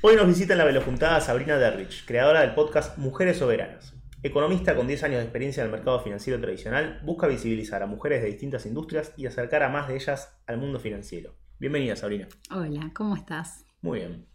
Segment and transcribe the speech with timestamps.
[0.00, 3.94] Hoy nos visita en la velojuntada Sabrina Derrich, creadora del podcast Mujeres Soberanas.
[4.22, 8.22] Economista con 10 años de experiencia en el mercado financiero tradicional, busca visibilizar a mujeres
[8.22, 11.34] de distintas industrias y acercar a más de ellas al mundo financiero.
[11.58, 12.28] Bienvenida, Sabrina.
[12.52, 13.64] Hola, ¿cómo estás?
[13.82, 14.26] Muy bien.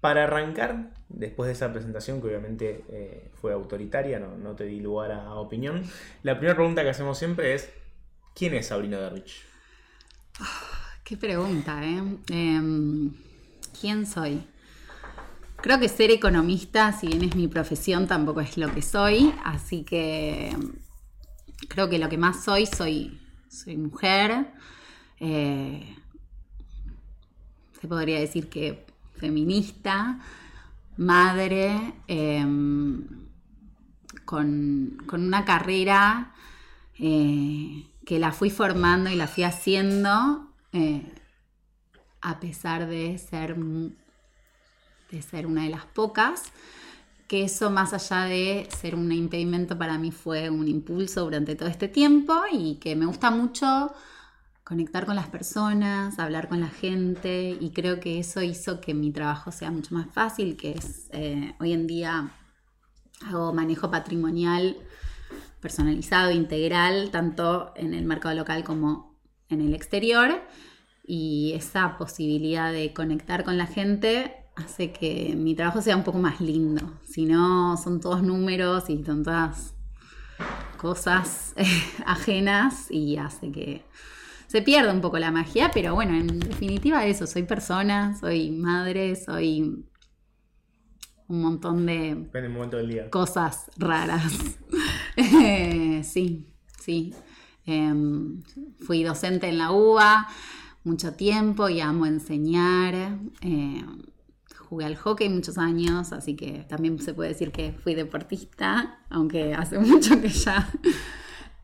[0.00, 5.10] Para arrancar, después de esa presentación que obviamente eh, fue autoritaria, no, te di lugar
[5.10, 5.82] a, opinión,
[6.22, 7.68] la primera pregunta que hacemos siempre es,
[8.36, 9.42] ¿quién es Sabrina Derrich?
[10.38, 12.00] Ah, qué pregunta, ¿eh?
[12.30, 13.12] Em,
[13.68, 14.42] ¿Quién soy?
[15.60, 19.82] Creo que ser economista, si bien es mi profesión, tampoco es lo que soy, así
[19.82, 20.56] que
[21.68, 23.18] creo que lo que más soy, soy,
[23.76, 24.52] mujer.
[25.18, 25.96] Eh,
[27.80, 28.86] se podría decir que
[29.16, 30.20] feminista,
[30.96, 33.04] madre, em,
[34.24, 36.34] con, una carrera
[36.98, 41.17] eh, que la fui formando y la fui haciendo eh,
[42.28, 46.42] a pesar de ser de ser una de las pocas,
[47.26, 51.70] que eso más allá de ser un impedimento para mí fue un impulso durante todo
[51.70, 53.90] este tiempo y que me gusta mucho
[54.62, 59.10] conectar con las personas, hablar con la gente y creo que eso hizo que mi
[59.10, 62.30] trabajo sea mucho más fácil, que es eh, hoy en día
[63.26, 64.76] hago manejo patrimonial
[65.62, 70.42] personalizado, integral, tanto en el mercado local como en el exterior
[71.10, 76.18] y esa posibilidad de conectar con la gente hace que mi trabajo sea un poco
[76.18, 77.00] más lindo.
[77.02, 79.74] Si no, son todos números y son todas
[80.76, 81.54] cosas
[82.06, 83.82] ajenas y hace que
[84.48, 89.16] se pierda un poco la magia, pero bueno, en definitiva eso, soy persona, soy madre,
[89.16, 89.86] soy
[91.26, 92.28] un montón de
[93.10, 94.30] cosas raras.
[96.02, 97.14] sí, sí.
[97.64, 98.42] Em,
[98.86, 100.28] fui docente en la UBA
[100.84, 102.94] mucho tiempo y amo enseñar.
[103.40, 104.02] Em,
[104.68, 109.54] jugué al hockey muchos años, así que también se puede decir que fui deportista, aunque
[109.54, 110.68] hace mucho que ya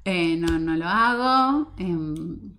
[0.05, 1.73] eh, no, lo hago.
[1.79, 2.57] Em,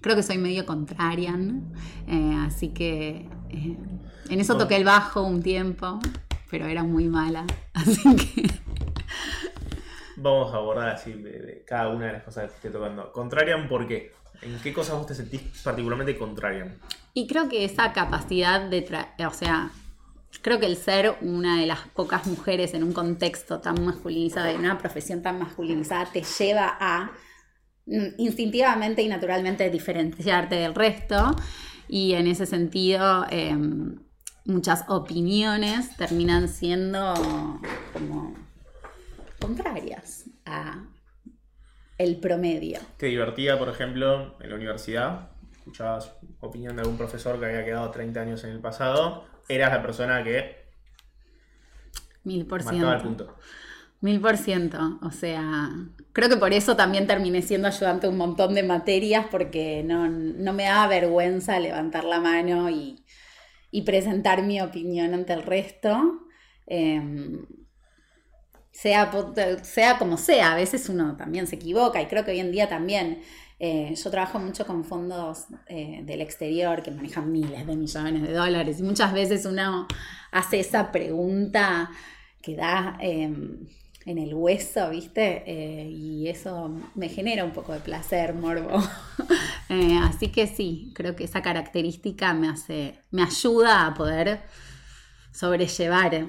[0.00, 1.72] creo que soy medio contrarian,
[2.06, 3.78] eh, así que eh,
[4.28, 5.98] en eso toqué el bajo un tiempo,
[6.50, 8.50] pero era muy mala, así que...
[10.16, 11.14] Vamos a abordar así
[11.66, 13.10] cada una de las cosas que esté tocando.
[13.10, 14.12] Contrarian, ¿por qué?
[14.42, 16.78] ¿En qué cosas vos te sentís particularmente contrarian?
[17.12, 18.86] Y creo que esa capacidad de,
[19.26, 19.70] o sea,
[20.42, 24.60] creo que el ser una de las pocas mujeres en un contexto tan masculinizado, en
[24.60, 27.12] una profesión tan masculinizada, te lleva a
[27.86, 31.36] mm, instintivamente y naturalmente diferenciarte del resto.
[31.88, 33.98] Y en ese sentido, em,
[34.44, 37.14] muchas opiniones terminan siendo
[37.92, 38.34] como
[39.40, 40.84] contrarias a
[42.00, 42.78] el promedio.
[42.96, 45.30] ¿Te divertía, por ejemplo, en la universidad?
[45.52, 49.82] escuchabas opinión de algún profesor que había quedado 30 años en el pasado, eras la
[49.82, 50.58] persona que...
[52.24, 53.36] Mil por ciento.
[54.00, 54.98] Mil por ciento.
[55.02, 55.70] O sea,
[56.12, 60.08] creo que por eso también terminé siendo ayudante de un montón de materias, porque no,
[60.08, 63.04] me daba vergüenza levantar la mano y,
[63.84, 66.26] presentar mi opinión ante el resto.
[66.66, 67.46] Em,
[68.72, 69.10] sea,
[69.62, 72.68] sea como sea, a veces uno también se equivoca y creo que hoy en día
[72.68, 73.20] también
[73.62, 78.32] eh, yo trabajo mucho con fondos eh, del exterior que manejan miles de millones de
[78.32, 79.86] dólares y muchas veces uno
[80.32, 81.90] hace esa pregunta
[82.40, 83.66] que da em,
[84.06, 85.42] en el hueso, ¿viste?
[85.44, 88.82] Eh, y eso me genera un poco de placer, morbo.
[90.04, 94.40] así que sí, creo que esa característica me hace, me ayuda a poder
[95.32, 96.28] sobrellevar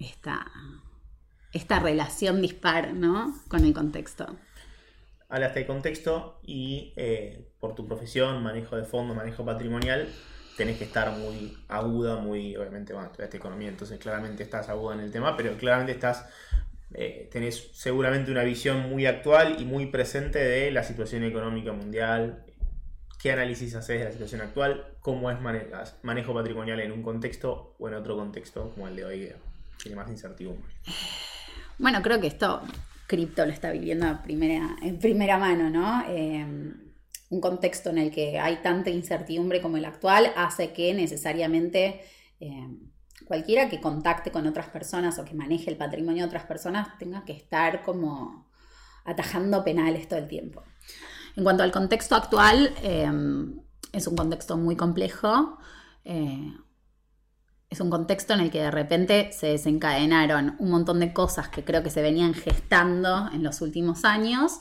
[0.00, 0.44] esta,
[1.52, 3.34] esta relación dispar, ¿no?
[3.48, 4.36] Con el contexto
[5.28, 10.08] hablaste de contexto y eh, por tu profesión, manejo de fondo, manejo patrimonial,
[10.56, 15.00] tenés que estar muy aguda, muy, obviamente, bueno, estudiaste economía, entonces claramente estás aguda en
[15.00, 16.26] el tema, pero claramente estás,
[16.94, 22.44] eh, tenés seguramente una visión muy actual y muy presente de la situación económica mundial.
[23.20, 24.94] ¿Qué análisis haces de la situación actual?
[25.00, 29.32] ¿Cómo es manejo patrimonial en un contexto o en otro contexto como el de hoy,
[29.82, 30.72] tiene más incertidumbre?
[31.78, 32.62] Bueno, creo que esto
[33.06, 36.04] cripto lo está viviendo primera, en primera mano, ¿no?
[36.08, 36.74] Em,
[37.30, 42.00] un contexto en el que hay tanta incertidumbre como el actual hace que necesariamente
[42.40, 42.78] em,
[43.26, 47.24] cualquiera que contacte con otras personas o que maneje el patrimonio de otras personas tenga
[47.24, 48.46] que estar como
[49.04, 50.62] atajando penales todo el tiempo.
[51.36, 53.60] En cuanto al contexto actual, em,
[53.92, 55.58] es un contexto muy complejo.
[56.04, 56.52] Eh,
[57.70, 61.64] es un contexto en el que de repente se desencadenaron un montón de cosas que
[61.64, 64.58] creo que se venían gestando en los últimos años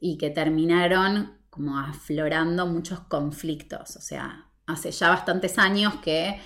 [0.00, 3.96] y que terminaron como aflorando muchos conflictos.
[3.96, 6.40] O sea, hace ya bastantes años que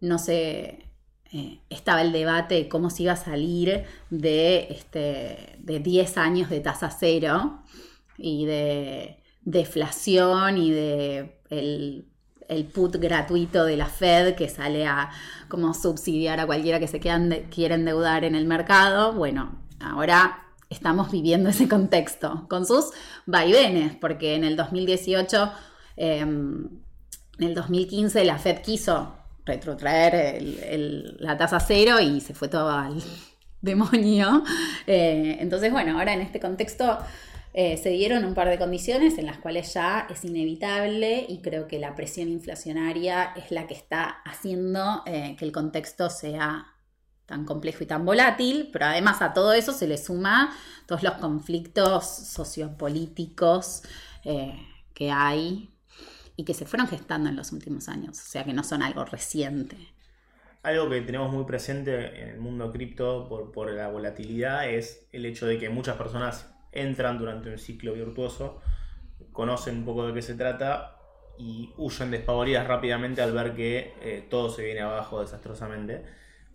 [0.00, 0.84] no se
[1.32, 6.50] eh, estaba el debate de cómo se iba a salir de, este, de 10 años
[6.50, 7.64] de tasa cero
[8.16, 12.13] y de deflación y de el,
[12.72, 15.10] put gratuito de la Fed que sale a
[15.48, 19.12] como subsidiar a cualquiera que se quieran quiera endeudar en el mercado.
[19.12, 22.90] Bueno, ahora estamos viviendo ese contexto con sus
[23.26, 25.52] vaivenes, porque en el 2018,
[25.96, 26.68] em,
[27.38, 30.42] en el 2015 la Fed quiso retrotraer
[31.18, 33.02] la tasa cero y se fue todo al
[33.60, 34.42] demonio.
[34.86, 36.98] Eh, entonces, bueno, ahora en este contexto
[37.56, 41.68] eh, se dieron un par de condiciones en las cuales ya es inevitable y creo
[41.68, 46.66] que la presión inflacionaria es la que está haciendo eh, que el contexto sea
[47.26, 50.52] tan complejo y tan volátil, pero además a todo eso se le suma
[50.86, 53.84] todos los conflictos sociopolíticos
[54.24, 54.58] eh,
[54.92, 55.70] que hay
[56.34, 59.04] y que se fueron gestando en los últimos años, o sea que no son algo
[59.04, 59.76] reciente.
[60.64, 65.24] Algo que tenemos muy presente en el mundo cripto por, por la volatilidad es el
[65.24, 68.60] hecho de que muchas personas entran durante un ciclo virtuoso,
[69.32, 70.96] conocen un poco de qué se trata
[71.38, 76.02] y huyen despavoridas rápidamente al ver que eh, todo se viene abajo desastrosamente.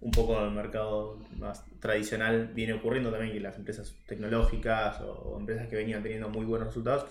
[0.02, 5.68] Un poco el mercado más tradicional viene ocurriendo también que las empresas tecnológicas o, empresas
[5.68, 7.06] que venían teniendo muy buenos resultados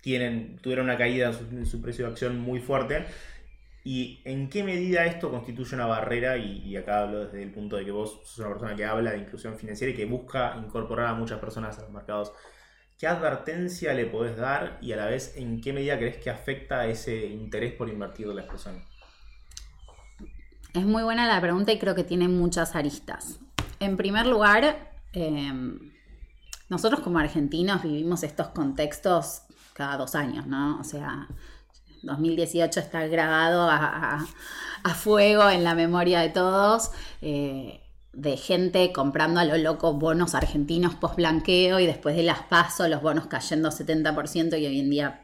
[0.00, 3.06] tienen, tuvieron una caída en su precio de acción muy fuerte
[3.82, 6.36] ¿Y en qué medida esto constituye una barrera?
[6.36, 9.18] Y, acá hablo desde el punto de que vos sos una persona que habla de
[9.18, 12.32] inclusión financiera y que busca incorporar a muchas personas a los mercados.
[12.98, 16.86] ¿Qué advertencia le podés dar y a la vez en qué medida crees que afecta
[16.86, 18.84] ese interés por invertir de las personas?
[20.74, 23.40] Es muy buena la pregunta y creo que tiene muchas aristas.
[23.80, 25.92] En primer lugar, em,
[26.68, 30.78] nosotros como argentinos vivimos estos contextos cada dos años, ¿no?
[30.78, 31.26] O sea,
[32.02, 34.26] 2018 está grabado a,
[34.94, 36.90] fuego en la memoria de todos.
[37.22, 37.80] Eh,
[38.12, 42.88] de gente comprando a lo loco bonos argentinos post blanqueo y después de las pasos
[42.88, 45.22] los bonos cayendo 70% y hoy en día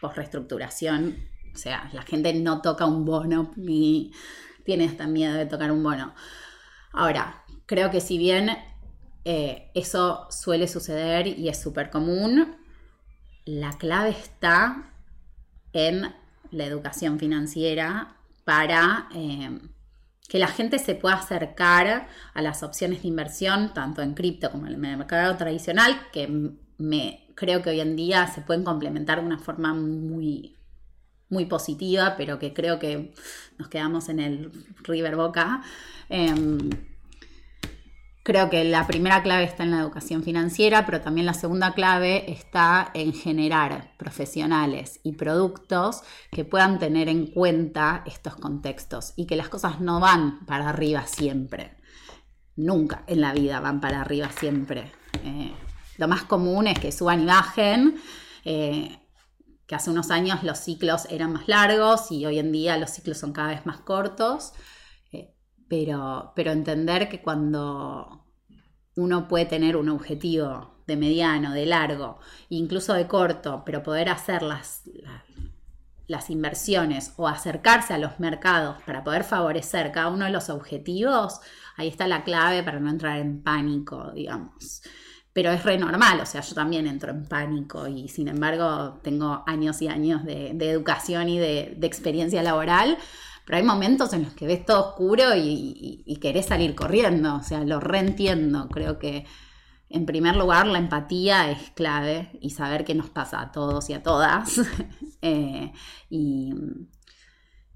[0.00, 1.16] post reestructuración.
[1.52, 4.12] O sea, la gente no toca un bono ni
[4.64, 6.14] tiene hasta miedo de tocar un bono.
[6.92, 8.50] Ahora, creo que si bien
[9.24, 12.56] eh, eso suele suceder y es súper común,
[13.44, 14.92] la clave está
[15.72, 16.14] en
[16.50, 19.58] la educación financiera para eh,
[20.28, 24.66] que la gente se pueda acercar a las opciones de inversión, tanto en cripto como
[24.66, 29.26] en el mercado tradicional, que me, creo que hoy en día se pueden complementar de
[29.26, 30.56] una forma muy,
[31.28, 33.12] muy positiva, pero que creo que
[33.58, 34.52] nos quedamos en el
[34.82, 35.62] River Boca.
[36.08, 36.70] Em,
[38.30, 42.30] Creo que la primera clave está en la educación financiera, pero también la segunda clave
[42.30, 49.34] está en generar profesionales y productos que puedan tener en cuenta estos contextos y que
[49.34, 51.76] las cosas no van para arriba siempre.
[52.54, 54.92] Nunca en la vida van para arriba siempre.
[55.24, 55.52] Eh,
[55.98, 58.00] lo más común es que suban y bajen.
[58.44, 58.96] Eh,
[59.66, 63.18] que hace unos años los ciclos eran más largos y hoy en día los ciclos
[63.18, 64.52] son cada vez más cortos.
[65.68, 68.19] Pero, pero entender que cuando
[68.96, 74.42] uno puede tener un objetivo de mediano, de largo, incluso de corto, pero poder hacer
[74.42, 74.82] las,
[76.06, 81.40] las, inversiones o acercarse a los mercados para poder favorecer cada uno de los objetivos,
[81.76, 84.82] ahí está la clave para no entrar en pánico, digamos.
[85.32, 89.44] Pero es re normal, o sea, yo también entro en pánico y sin embargo tengo
[89.46, 92.98] años y años de, educación y de, de experiencia laboral
[93.50, 97.64] pero hay momentos en los que ves todo oscuro y, querés salir corriendo, o sea,
[97.64, 98.68] lo reentiendo.
[98.68, 99.26] Creo que
[99.88, 103.94] en primer lugar la empatía es clave y saber qué nos pasa a todos y
[103.94, 104.60] a todas.
[105.22, 105.72] Eh,
[106.08, 106.54] y,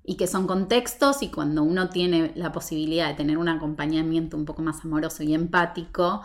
[0.03, 4.47] y que son contextos y cuando uno tiene la posibilidad de tener un acompañamiento un
[4.47, 6.23] poco más amoroso y empático,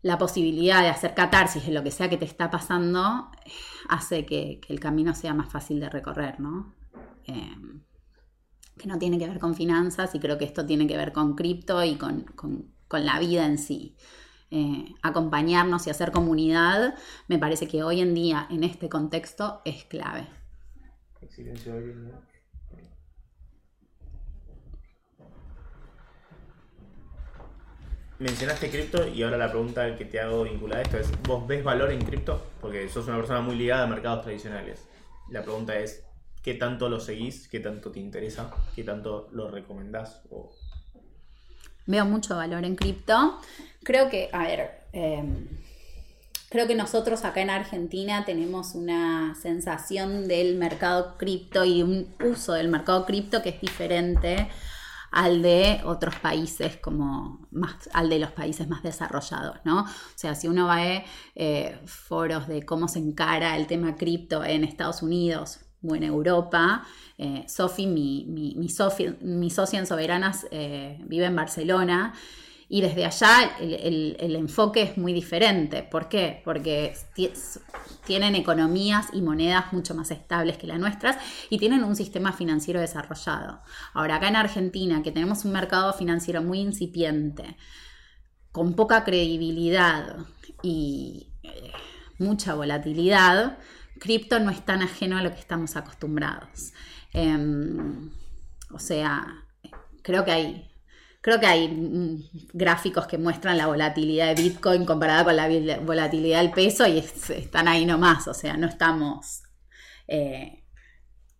[0.00, 3.30] la posibilidad de hacer catarsis de lo que sea que te está pasando
[3.90, 6.74] hace que, el camino sea más fácil de recorrer, ¿no?
[7.24, 7.56] Eh,
[8.86, 11.34] que no tiene que ver con finanzas y creo que esto tiene que ver con
[11.34, 12.24] cripto y con,
[12.90, 13.96] la vida en sí.
[14.52, 16.94] Eh, acompañarnos y hacer comunidad,
[17.26, 20.28] me parece que hoy en día, en este contexto, es clave.
[28.18, 31.64] Mencionaste cripto y ahora la pregunta que te hago vinculada a esto es, ¿vos ves
[31.64, 32.46] valor en cripto?
[32.60, 34.88] Porque sos una persona muy ligada a mercados tradicionales.
[35.28, 36.05] La pregunta es,
[36.46, 40.22] qué tanto lo seguís, qué tanto te interesa, qué tanto lo recomendás.
[41.86, 43.40] Veo mucho valor en cripto.
[43.82, 45.48] Creo que, a ver, em,
[46.48, 52.52] creo que nosotros acá en Argentina tenemos una sensación del mercado cripto y un uso
[52.52, 54.48] del mercado cripto que es diferente
[55.10, 59.80] al de otros países como más, al de los países más desarrollados, ¿no?
[59.80, 64.44] O sea, si uno va a eh, foros de cómo se encara el tema cripto
[64.44, 66.86] en Estados Unidos o en Europa,
[67.18, 72.14] eh, Sofi, mi, mi, socia en Soberanas, eh, vive en Barcelona
[72.68, 75.84] y desde allá el, enfoque es muy diferente.
[75.84, 76.42] ¿Por qué?
[76.44, 76.94] Porque
[78.04, 81.16] tienen economías y monedas mucho más estables que las nuestras
[81.48, 83.60] y tienen un sistema financiero desarrollado.
[83.92, 87.56] Ahora, acá en Argentina, que tenemos un mercado financiero muy incipiente,
[88.50, 90.16] con poca credibilidad
[90.62, 91.70] y eh,
[92.18, 93.58] mucha volatilidad,
[93.98, 96.72] cripto no es tan ajeno a lo que estamos acostumbrados.
[97.12, 98.10] Em,
[98.72, 99.44] o sea,
[100.02, 100.70] creo que hay
[101.26, 102.22] Creo que hay mm,
[102.52, 105.48] gráficos que muestran la volatilidad de Bitcoin comparada con la
[105.80, 109.42] volatilidad del peso y están ahí nomás, o sea, no estamos
[110.06, 110.62] eh,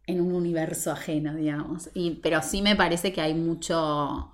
[0.04, 1.88] en un universo ajeno, digamos.
[2.20, 4.32] pero sí me parece que hay mucho,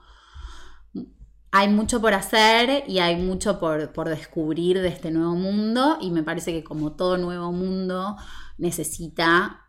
[1.53, 6.11] hay mucho por hacer y hay mucho por, por descubrir de este nuevo mundo y
[6.11, 8.17] me parece que como todo nuevo mundo
[8.57, 9.67] necesita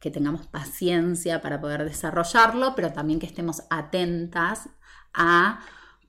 [0.00, 4.68] que tengamos paciencia para poder desarrollarlo, pero también que estemos atentas
[5.14, 5.60] a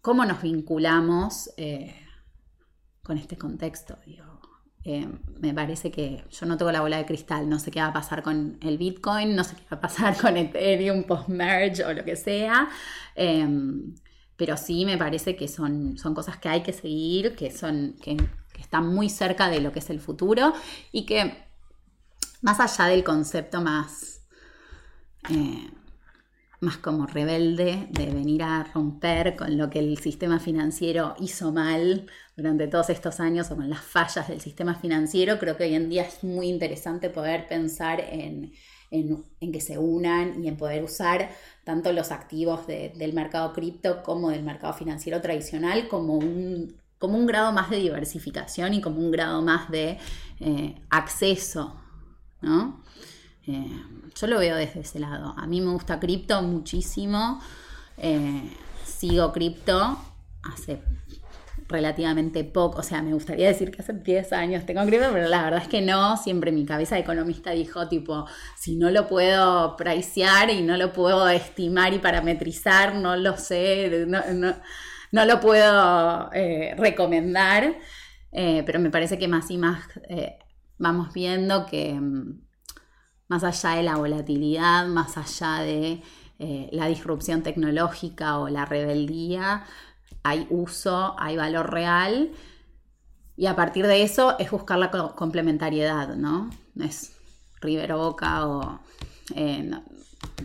[0.02, 1.96] cómo nos vinculamos eh,
[3.04, 4.00] con este contexto.
[4.84, 5.08] Eh,
[5.40, 7.94] me parece que yo no tengo la bola de cristal, no sé qué va a
[7.94, 12.04] pasar con el Bitcoin, no sé qué va a pasar con Ethereum post-merge o lo
[12.04, 12.70] que sea,
[13.14, 13.94] em,
[14.42, 18.18] pero sí me parece que son, son cosas que hay que seguir, que, son, que,
[18.60, 20.52] están muy cerca de lo que es el futuro
[20.92, 21.46] y que
[22.42, 24.24] más allá del concepto más...
[25.30, 25.70] Eh,
[26.60, 32.08] más como rebelde de venir a romper con lo que el sistema financiero hizo mal
[32.36, 35.90] durante todos estos años o con las fallas del sistema financiero, creo que hoy en
[35.90, 38.54] día es muy interesante poder pensar en,
[38.92, 41.30] que se unan y en poder usar
[41.64, 47.26] tanto los activos del mercado cripto como del mercado financiero tradicional como un, como un
[47.26, 49.98] grado más de diversificación y como un grado más de
[50.40, 51.76] eh, acceso,
[52.42, 52.84] ¿no?
[53.48, 53.82] Eh,
[54.14, 55.34] yo lo veo desde ese lado.
[55.38, 57.42] A mí me gusta cripto muchísimo.
[57.98, 58.52] Eh,
[58.86, 59.98] sigo cripto
[60.44, 60.82] hace
[61.72, 65.44] relativamente poco, o sea, me gustaría decir que hace 10 años tengo cripto, pero la
[65.44, 68.26] verdad es que no, siempre mi cabeza de economista dijo tipo,
[68.58, 74.06] si no lo puedo pricear y no lo puedo estimar y parametrizar, no lo sé,
[75.12, 77.76] no, lo puedo eh, recomendar,
[78.32, 79.82] pero me parece que más y más
[80.82, 82.42] vamos viendo que mm,
[83.28, 86.02] más allá de la volatilidad, más allá de
[86.40, 89.64] eh, la disrupción tecnológica o la rebeldía,
[90.24, 92.32] hay uso, hay valor real.
[93.38, 96.50] Y a partir de eso es buscar la complementariedad, ¿no?
[96.76, 97.14] No es
[97.60, 98.80] Rivero Boca o
[99.36, 99.72] eh,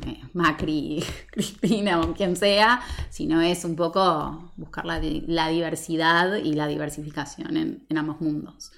[0.06, 2.80] eh, Macri, Cristina o quien sea,
[3.10, 7.56] sino es un poco buscar la, diversidad y la diversificación
[7.88, 8.72] en ambos mundos.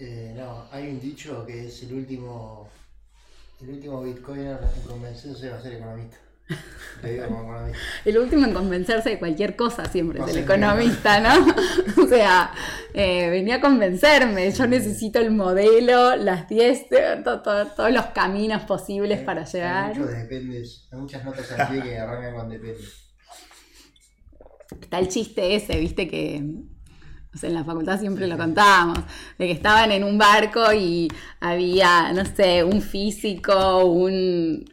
[0.00, 2.68] Eh, no, hay un dicho que es el último
[3.60, 6.16] el último bitcoiner en convencerse va a ser economista.
[8.04, 11.46] El último en convencerse de cualquier cosa siempre es el economista, ¿no?
[12.02, 12.52] o sea,
[12.92, 16.86] eh, venía a convencerme, yo necesito el modelo, las 10,
[17.22, 19.92] todos los caminos posibles para llegar.
[19.92, 22.80] Hay, dependes, hay muchas notas al pie que arrancan con depende.
[24.80, 26.36] Está el chiste ese, viste, que
[27.42, 28.98] en la facultad siempre lo contábamos,
[29.38, 31.08] de que estaban en un barco y
[31.40, 34.64] había, no sé, un físico, un,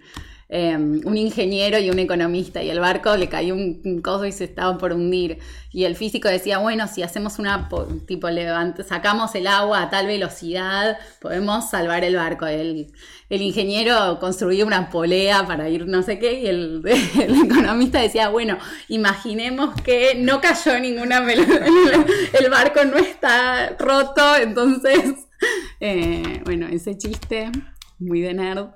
[0.50, 4.46] em, un ingeniero y un economista, y el barco le cayó un, coso y se
[4.46, 5.40] estaban por hundir.
[5.72, 7.70] Y el físico decía, bueno, si hacemos una,
[8.06, 12.46] tipo, levante, sacamos el agua a tal velocidad, podemos salvar el barco.
[12.46, 12.94] El,
[13.30, 16.84] el ingeniero construyó una polea para ir no sé qué y el,
[17.46, 25.16] economista decía, bueno, imaginemos que no cayó ninguna, el, el barco no está roto, entonces,
[25.80, 27.52] eh, bueno, ese chiste,
[28.00, 28.68] muy de nerd.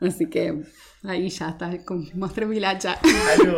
[0.00, 0.62] Así que
[1.02, 1.70] ahí ya está,
[2.14, 2.98] mostré mi lacha.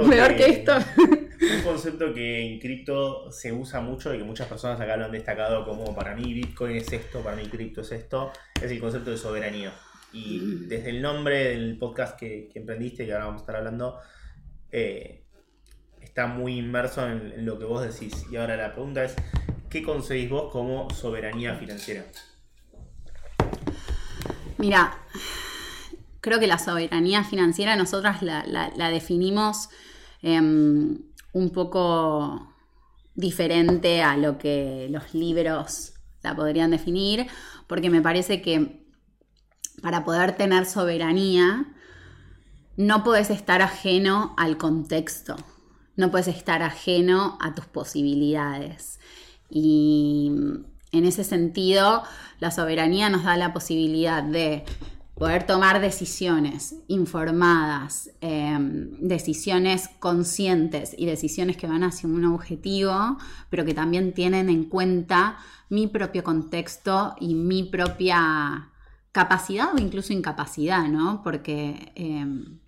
[0.09, 0.73] Peor que, esto.
[0.77, 5.13] Un concepto que en cripto se usa mucho y que muchas personas acá lo han
[5.13, 9.11] destacado como para mí Bitcoin es esto, para mí cripto es esto, es el concepto
[9.11, 9.73] de soberanía.
[10.13, 13.99] Y desde el nombre del podcast que, emprendiste, que ahora vamos a estar hablando,
[14.73, 15.25] eh,
[16.01, 18.27] está muy inmerso en, lo que vos decís.
[18.31, 19.15] Y ahora la pregunta es,
[19.69, 22.05] ¿qué concebís vos como soberanía financiera?
[24.59, 24.99] Mira,
[26.21, 29.69] creo que la soberanía financiera nosotras la, definimos
[30.23, 30.99] em,
[31.33, 32.55] un poco
[33.15, 37.27] diferente a lo que los libros la podrían definir,
[37.67, 38.87] porque me parece que
[39.83, 41.67] para poder tener soberanía
[42.77, 45.37] no puedes estar ajeno al contexto,
[45.97, 49.01] no puedes estar ajeno a tus posibilidades.
[49.49, 50.31] Y
[50.93, 52.03] en ese sentido,
[52.39, 54.65] la soberanía nos da la posibilidad de
[55.21, 63.19] poder tomar decisiones informadas, em, decisiones conscientes y decisiones que van hacia un objetivo,
[63.51, 65.37] pero que también tienen en cuenta
[65.69, 68.71] mi propio contexto y mi propia
[69.13, 71.21] capacidad o incluso incapacidad, ¿no?
[71.23, 72.59] Porque em,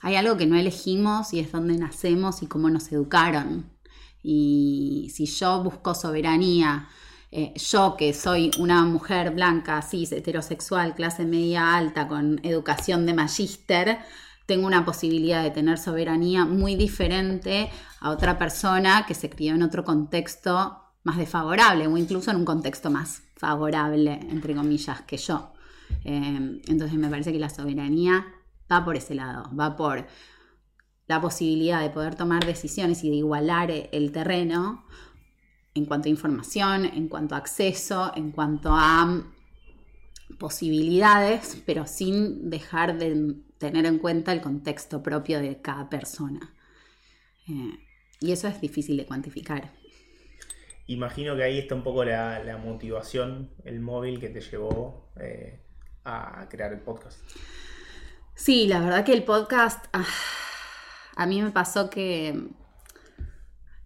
[0.00, 3.70] hay algo que no elegimos y es donde nacemos y cómo nos educaron.
[4.20, 6.88] Y si yo busco soberanía,
[7.34, 13.14] eh, yo que soy una mujer blanca, cis, heterosexual, clase media alta, con educación de
[13.14, 13.98] magíster,
[14.44, 17.70] tengo una posibilidad de tener soberanía muy diferente
[18.00, 22.44] a otra persona que se crió en otro contexto más desfavorable o incluso en un
[22.44, 25.54] contexto más favorable, entre comillas, que yo.
[26.04, 28.26] Eh, entonces me parece que la soberanía
[28.70, 30.06] va por ese lado, va por
[31.06, 34.84] la posibilidad de poder tomar decisiones y de igualar el terreno
[35.74, 39.22] en cuanto a información, en cuanto a acceso, en cuanto a
[40.38, 46.52] posibilidades, pero sin dejar de tener en cuenta el contexto propio de cada persona.
[47.48, 47.78] Eh,
[48.20, 49.70] y eso es difícil de cuantificar.
[50.86, 55.60] Imagino que ahí está un poco la, motivación, el móvil que te llevó eh,
[56.04, 57.20] a crear el podcast.
[58.34, 60.04] Sí, la verdad que el podcast, ah,
[61.16, 62.48] a mí me pasó que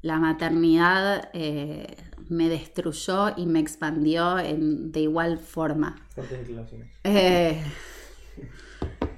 [0.03, 1.97] la maternidad eh,
[2.29, 5.97] me destruyó y me expandió de igual forma.
[7.05, 7.62] Eh,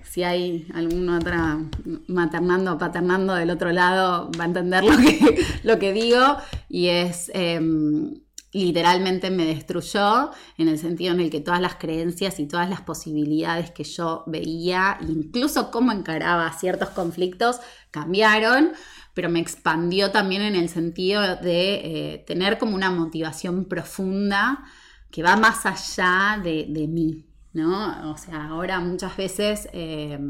[0.03, 1.59] si hay alguna otra
[2.07, 6.37] maternando o paternando del otro lado, va a entender lo que, lo que digo.
[6.69, 8.21] Y es em,
[8.53, 12.81] literalmente me destruyó en el sentido en el que todas las creencias y todas las
[12.81, 18.73] posibilidades que yo veía, incluso cómo encaraba ciertos conflictos, cambiaron,
[19.19, 24.63] pero me expandió también en el sentido de eh, tener como una motivación profunda
[25.11, 28.13] que va más allá de, mí, ¿no?
[28.13, 29.69] O sea, ahora muchas veces...
[29.73, 30.21] Eh,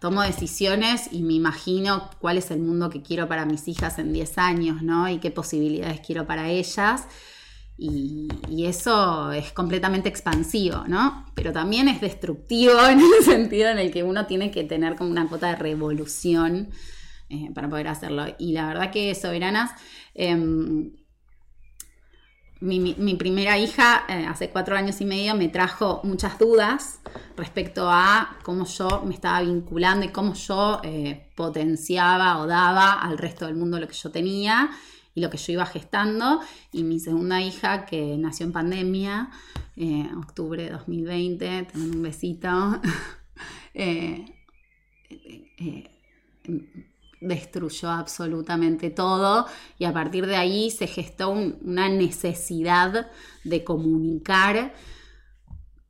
[0.00, 4.12] tomo decisiones y me imagino cuál es el mundo que quiero para mis hijas en
[4.12, 5.08] 10 años, ¿no?
[5.08, 7.06] Y qué posibilidades quiero para ellas.
[7.76, 8.28] Y,
[8.66, 11.24] eso es completamente expansivo, ¿no?
[11.36, 15.10] Pero también es destructivo en el sentido en el que uno tiene que tener como
[15.12, 16.70] una cuota de revolución
[17.30, 18.26] eh, para poder hacerlo.
[18.38, 19.70] Y la verdad que Soberanas
[20.14, 20.92] em,
[22.60, 27.00] mi, primera hija, eh, hace cuatro años y medio, me trajo muchas dudas
[27.36, 33.18] respecto a cómo yo me estaba vinculando y cómo yo eh, potenciaba o daba al
[33.18, 34.70] resto del mundo lo que yo tenía
[35.14, 36.40] y lo que yo iba gestando.
[36.72, 39.30] Y mi segunda hija, que nació en pandemia,
[39.76, 42.80] eh, octubre de 2020, te un besito.
[47.20, 49.46] destruyó absolutamente todo
[49.78, 53.10] y a partir de ahí se gestó una necesidad
[53.44, 54.72] de comunicar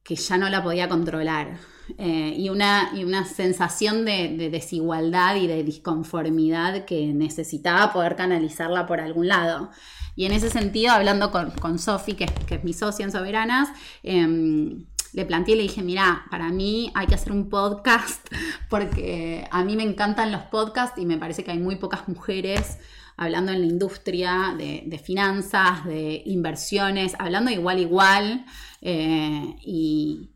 [0.03, 1.59] que ya no la podía controlar
[1.97, 8.87] eh, y, una, y, una, sensación de, desigualdad y de disconformidad que necesitaba poder canalizarla
[8.87, 9.71] por algún lado.
[10.17, 13.69] Y en ese sentido, hablando con, con Sofi, que, que, es mi socia en Soberanas,
[14.03, 14.87] em,
[15.19, 18.25] le planteé y le dije, mira, para mí hay que hacer un podcast
[18.71, 22.79] porque a mí me encantan los podcasts y me parece que hay muy pocas mujeres
[23.17, 28.47] hablando en la industria de, finanzas, de inversiones, hablando igual igual
[28.81, 30.31] eh, y,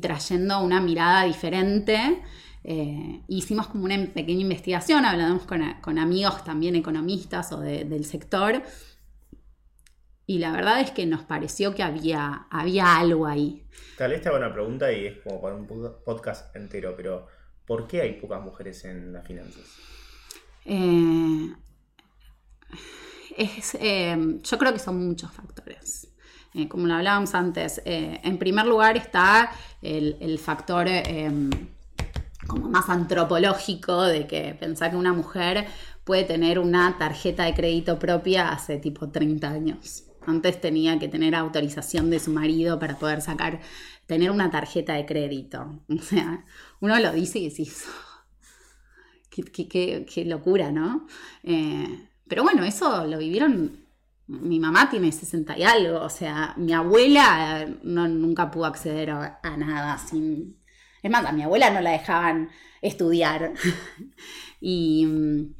[0.00, 2.22] trayendo una mirada diferente.
[2.62, 8.62] Eh, hicimos como una pequeña investigación, hablamos con, amigos también economistas o del sector
[10.32, 13.66] y la verdad es que nos pareció que había, había algo ahí.
[13.98, 17.26] Tal vez te hago una pregunta y es como para un podcast entero, pero
[17.66, 19.62] ¿por qué hay pocas mujeres en las finanzas?
[20.64, 21.52] Eh,
[23.78, 26.08] eh, yo creo que son muchos factores.
[26.54, 30.88] Eh, como lo hablábamos antes, en primer lugar está el, el factor
[32.46, 35.66] como más antropológico de que pensar que una mujer
[36.04, 40.04] puede tener una tarjeta de crédito propia hace tipo 30 años.
[40.26, 43.60] Antes tenía que tener autorización de su marido para poder sacar,
[44.06, 45.80] tener una tarjeta de crédito.
[45.88, 46.44] O sea,
[46.80, 47.86] uno lo dice y decís,
[49.52, 51.06] qué, locura, ¿no?
[51.42, 53.82] Eh, pero bueno, eso lo vivieron.
[54.26, 59.40] Mi mamá tiene 60 y algo, o sea, mi abuela no, nunca pudo acceder a,
[59.58, 60.58] nada sin.
[61.02, 63.52] Es más, a mi abuela no la dejaban estudiar.
[64.60, 65.54] y mm,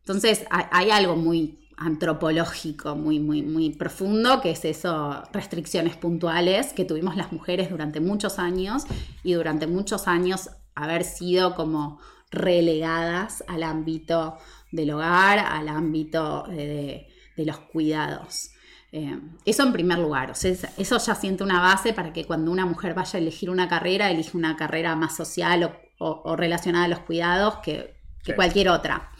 [0.00, 6.84] entonces hay algo muy antropológico muy, muy, muy profundo, que es eso, restricciones puntuales que
[6.84, 8.84] tuvimos las mujeres durante muchos años
[9.24, 14.38] y durante muchos años haber sido como relegadas al ámbito
[14.70, 18.50] del hogar, al ámbito de, los cuidados.
[18.92, 22.94] Eh, eso en primer lugar, eso ya siente una base para que cuando una mujer
[22.94, 27.56] vaya a elegir una carrera, elige una carrera más social o, relacionada a los cuidados
[27.58, 27.94] que,
[28.36, 29.10] cualquier otra.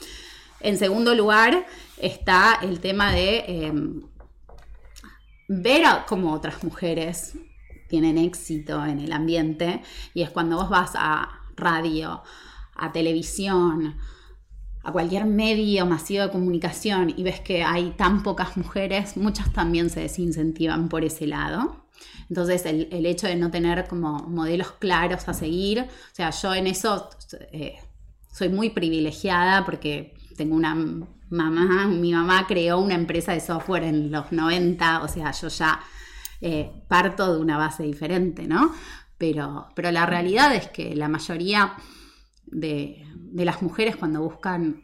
[0.62, 1.66] En segundo lugar
[1.98, 4.02] está el tema de em,
[5.48, 7.36] ver cómo otras mujeres
[7.88, 9.82] tienen éxito en el ambiente
[10.14, 12.22] y es cuando vos vas a radio,
[12.76, 13.96] a televisión,
[14.84, 19.90] a cualquier medio masivo de comunicación y ves que hay tan pocas mujeres, muchas también
[19.90, 21.86] se desincentivan por ese lado.
[22.28, 26.68] Entonces el, hecho de no tener como modelos claros a seguir, o sea, yo en
[26.68, 27.10] eso
[27.52, 27.76] eh,
[28.32, 30.74] soy muy privilegiada porque tengo una
[31.30, 35.80] mamá, mi mamá creó una empresa de software en los 90, o sea, yo ya
[36.40, 38.72] eh, parto de una base diferente, ¿no?
[39.18, 41.76] Pero, pero la realidad es que la mayoría
[42.52, 44.82] de, las mujeres cuando buscan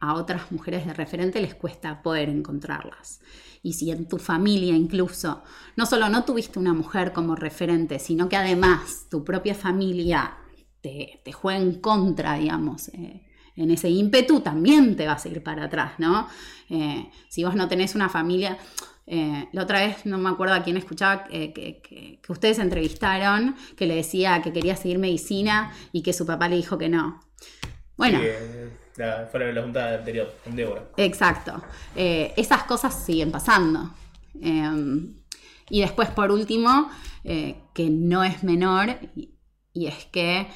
[0.00, 3.20] a otras mujeres de referente les cuesta poder encontrarlas.
[3.62, 5.42] Y si en tu familia incluso
[5.76, 10.38] no solo no tuviste una mujer como referente, sino que además tu propia familia
[10.80, 13.24] te, juega en contra, digamos, eh,
[13.56, 16.28] en ese ímpetu, también te vas a ir para atrás, ¿no?
[16.70, 18.58] Eh, si vos no tenés una familia,
[19.06, 23.86] eh, la otra vez no me acuerdo a quién escuchaba que, que, ustedes entrevistaron, que
[23.86, 27.20] le decía que quería seguir medicina y que su papá le dijo que no.
[27.96, 28.20] Bueno.
[29.30, 30.88] fue la junta anterior, en Débora.
[30.96, 31.62] Exacto.
[31.96, 33.92] Eh, esas cosas siguen pasando.
[34.40, 35.14] Em,
[35.68, 36.90] y después, por último,
[37.24, 38.96] eh, que no es menor,
[39.72, 40.48] y es que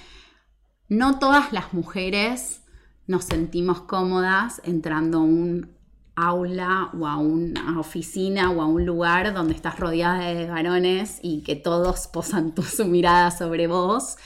[0.88, 2.62] no todas las mujeres
[3.06, 5.76] nos sentimos cómodas entrando a un
[6.16, 11.42] aula o a una oficina o a un lugar donde estás rodeada de varones y
[11.42, 14.16] que todos posan su mirada sobre vos.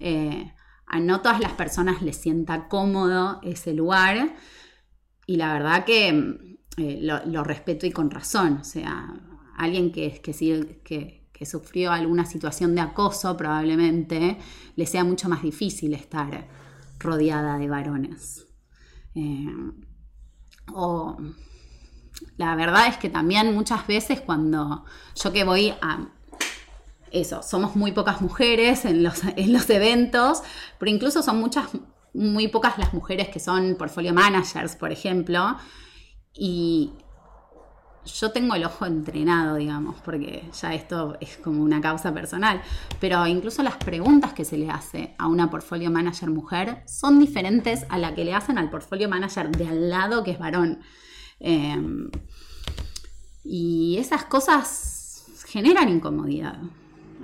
[0.00, 0.52] Eh,
[0.86, 4.34] a no todas las personas les sienta cómodo ese lugar
[5.26, 8.58] y la verdad que eh, lo, respeto y con razón.
[8.60, 9.14] O sea,
[9.56, 14.38] alguien que, que, sufrió alguna situación de acoso probablemente
[14.74, 16.48] le sea mucho más difícil estar
[16.98, 18.46] rodeada de varones.
[19.14, 19.46] Eh,
[20.72, 21.16] o
[22.36, 26.08] la verdad es que también muchas veces cuando yo que voy a
[27.10, 30.42] eso, somos muy pocas mujeres en los, en los eventos,
[30.78, 31.68] pero incluso son muchas,
[32.12, 35.56] muy pocas las mujeres que son portfolio managers, por ejemplo,
[36.34, 36.92] y
[38.06, 42.62] yo tengo el ojo entrenado, digamos, porque ya esto es como una causa personal,
[43.00, 47.84] pero incluso las preguntas que se le hace a una portfolio manager mujer son diferentes
[47.88, 50.80] a la que le hacen al portfolio manager de al lado que es varón.
[51.40, 52.10] Em,
[53.44, 56.58] y esas cosas generan incomodidad.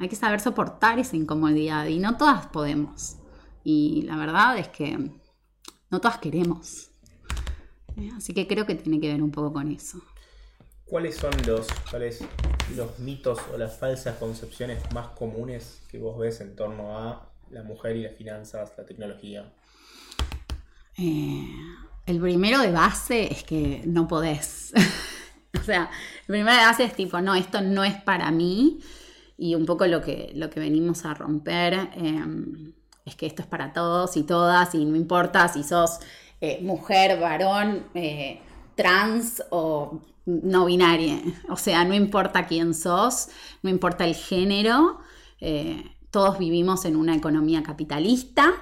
[0.00, 3.16] Hay que saber soportar esa incomodidad y no todas podemos.
[3.64, 4.98] Y la verdad es que
[5.90, 6.90] no todas queremos.
[7.96, 10.00] Eh, así que creo que tiene que ver un poco con eso.
[10.92, 11.68] ¿Cuáles son los,
[12.76, 17.62] los mitos o las falsas concepciones más comunes que vos ves en torno a la
[17.62, 19.50] mujer y las finanzas, la tecnología?
[20.98, 21.46] Eh,
[22.04, 24.74] el primero de base es que no podés.
[25.58, 28.80] o sea, el primero de base es tipo, no, esto no es para mí.
[29.38, 32.74] Y un poco lo que, lo que venimos a romper em,
[33.06, 36.00] es que esto es para todos y todas, y no importa si sos
[36.42, 38.42] eh, mujer, varón, eh,
[38.74, 41.20] trans o no binaria.
[41.48, 43.28] O sea, no importa quién sos,
[43.62, 45.00] no importa el género,
[45.40, 48.52] eh, todos vivimos en una economía capitalista,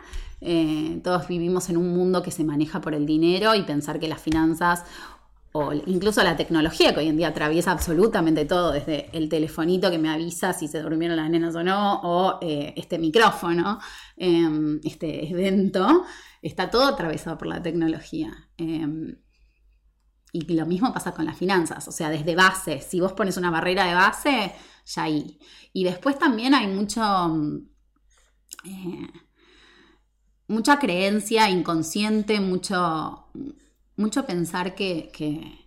[0.40, 4.09] eh, todos vivimos en un mundo que se maneja por el dinero y pensar que
[4.09, 4.85] las finanzas
[5.53, 9.99] o incluso la tecnología que hoy en día atraviesa absolutamente todo, desde el telefonito que
[9.99, 13.81] me avisa si se durmieron las nenas o no, o eh, este micrófono,
[14.16, 16.05] em, este evento,
[16.40, 18.49] está todo atravesado por la tecnología.
[18.57, 19.16] Em,
[20.33, 23.51] y lo mismo pasa con las finanzas, o sea, desde base, si vos pones una
[23.51, 24.53] barrera de base,
[24.87, 25.38] ya ahí.
[25.73, 27.03] Y después también hay mucho...
[28.64, 29.09] Eh,
[30.51, 33.29] mucha creencia inconsciente, mucho,
[33.97, 35.64] mucho pensar que,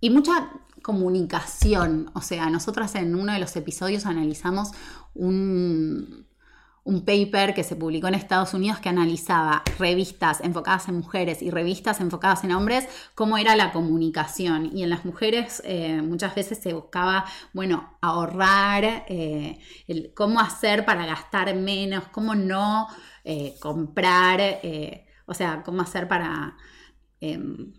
[0.00, 0.50] y mucha
[0.82, 2.10] comunicación.
[2.14, 4.72] O sea, nosotras en uno de los episodios analizamos
[5.14, 6.23] un,
[6.84, 11.50] un paper que se publicó en Estados Unidos que analizaba revistas enfocadas en mujeres y
[11.50, 14.70] revistas enfocadas en hombres, cómo era la comunicación.
[14.76, 19.58] Y en las mujeres eh, muchas veces se buscaba, bueno, ahorrar, eh,
[20.14, 22.86] cómo hacer para gastar menos, cómo no
[23.24, 24.60] eh, comprar,
[25.26, 26.56] o sea, cómo hacer para
[27.20, 27.72] em,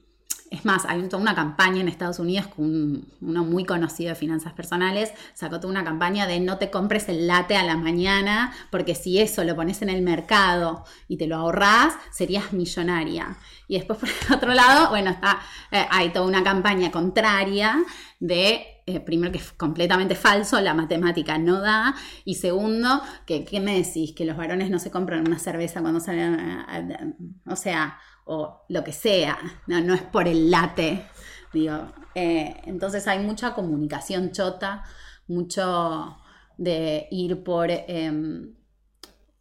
[0.52, 4.54] es más, hay toda una campaña en Estados Unidos con uno muy conocido de finanzas
[4.54, 8.96] personales, sacó toda una campaña de no te compres el late a la mañana, porque
[8.96, 13.38] si eso lo pones en el mercado y te lo ahorras, serías millonaria.
[13.68, 15.40] Y después por el otro lado, bueno, está,
[15.72, 17.84] eh, hay toda una campaña contraria
[18.20, 23.60] de eh, primero que es completamente falso, la matemática no da, y segundo, que ¿qué
[23.60, 24.14] me decís?
[24.14, 28.92] Que los varones no se compran una cerveza cuando salen, o sea, o lo que
[28.92, 31.06] sea, no, es por el late,
[31.54, 31.94] digo.
[32.16, 34.84] Eh, entonces hay mucha comunicación chota,
[35.28, 36.18] mucho
[36.58, 38.56] de ir por em,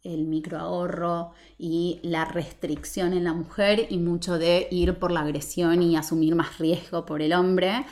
[0.03, 5.81] el microahorro y la restricción en la mujer y mucho de ir por la agresión
[5.81, 7.85] y asumir más riesgo por el hombre,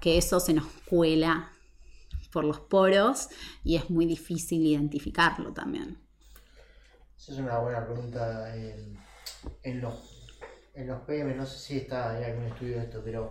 [0.00, 1.50] que eso se nos cuela
[2.32, 3.28] por los poros
[3.64, 5.98] y es muy difícil identificarlo también.
[7.16, 8.54] Esa es una buena pregunta.
[8.54, 10.15] en los
[10.76, 13.30] en los PM, no sé si está hay algún estudio de esto, pero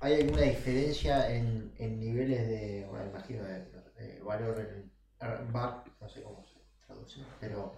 [0.00, 6.44] ¿hay alguna diferencia en, niveles de, bueno, imagino, de, valor en VAR, no sé cómo
[6.44, 7.74] se traduce, pero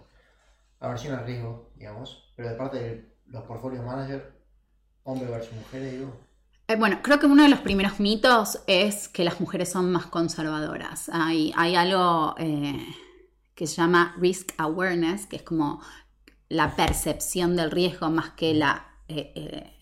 [0.79, 4.33] aversión al riesgo, digamos, pero de parte de los portfolios manager,
[5.03, 6.13] hombre versus mujeres, digo?
[6.67, 10.07] Eh, bueno, creo que uno de los primeros mitos es que las mujeres son más
[10.07, 11.09] conservadoras.
[11.09, 12.85] Hay, hay algo eh,
[13.55, 15.81] que se llama risk awareness, que es como
[16.49, 19.73] la percepción del riesgo más que la eh, eh,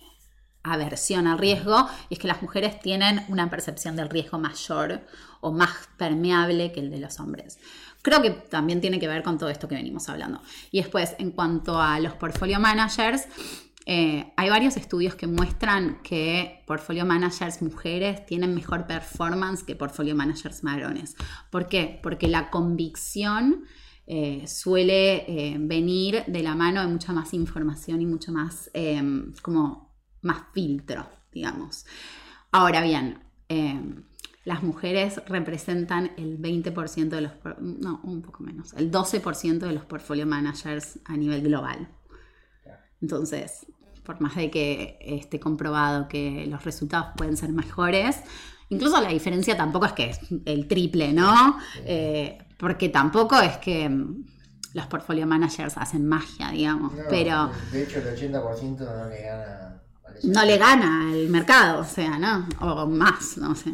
[0.64, 5.02] aversión al riesgo, y es que las mujeres tienen una percepción del riesgo mayor
[5.42, 7.60] o más permeable que el de los hombres.
[8.02, 10.42] Creo que también tiene que ver con todo esto que venimos hablando.
[10.72, 13.28] Y después, en cuanto a los portfolio managers,
[13.88, 20.16] eh, hay varios estudios que muestran que portfolio managers mujeres tienen mejor performance que portfolio
[20.16, 21.16] managers varones.
[21.52, 22.00] ¿Por qué?
[22.02, 23.66] Porque la convicción
[24.08, 29.34] eh, suele eh, venir de la mano de mucha más información y mucho más, em,
[29.42, 31.86] como más filtro, digamos.
[32.52, 34.04] Ahora bien, em,
[34.44, 39.86] las mujeres representan el 20% de los, no, un poco menos, el 12% de los
[39.86, 41.90] portfolio managers a nivel global.
[43.02, 43.66] Entonces,
[44.04, 48.22] por más de que esté comprobado que los resultados pueden ser mejores,
[48.70, 51.58] incluso la diferencia tampoco es que es el triple, ¿no?
[51.86, 54.26] Eh, porque tampoco es que mm,
[54.74, 57.52] los portfolio managers hacen magia, digamos, pero...
[57.72, 59.82] De hecho, el 80% no le gana...
[60.24, 62.48] No le gana al mercado, o sea, ¿no?
[62.62, 63.52] O más, ¿no?
[63.52, 63.74] O sea,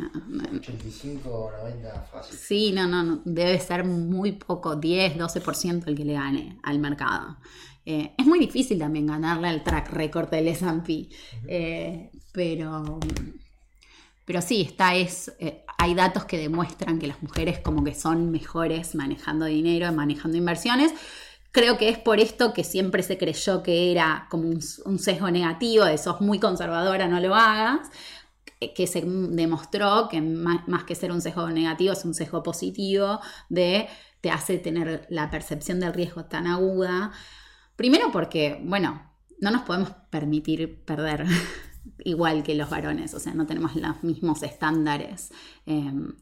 [0.56, 2.36] 85 o 90 fácil.
[2.36, 7.38] Sí, no, no, debe ser muy poco, 10, 12% el que le gane al mercado.
[7.86, 11.10] Eh, es muy difícil también ganarle al track record del S&P,
[11.47, 12.99] eh, pero,
[14.32, 18.32] pero sí, está es, eh, hay datos que demuestran que las mujeres como que son
[18.32, 20.94] mejores manejando dinero, manejando inversiones.
[21.52, 25.84] Creo que es por esto que siempre se creyó que era como un, sesgo negativo,
[25.84, 27.89] de sos muy conservadora, no lo hagas,
[28.74, 33.89] que se demostró que más, que ser un sesgo negativo es un sesgo positivo de
[34.22, 37.12] te hace tener la percepción del riesgo tan aguda.
[37.76, 41.26] Primero porque, bueno, no nos podemos permitir perder
[42.04, 45.32] igual que los varones, o sea, no tenemos los mismos estándares,
[45.65, 46.13] em,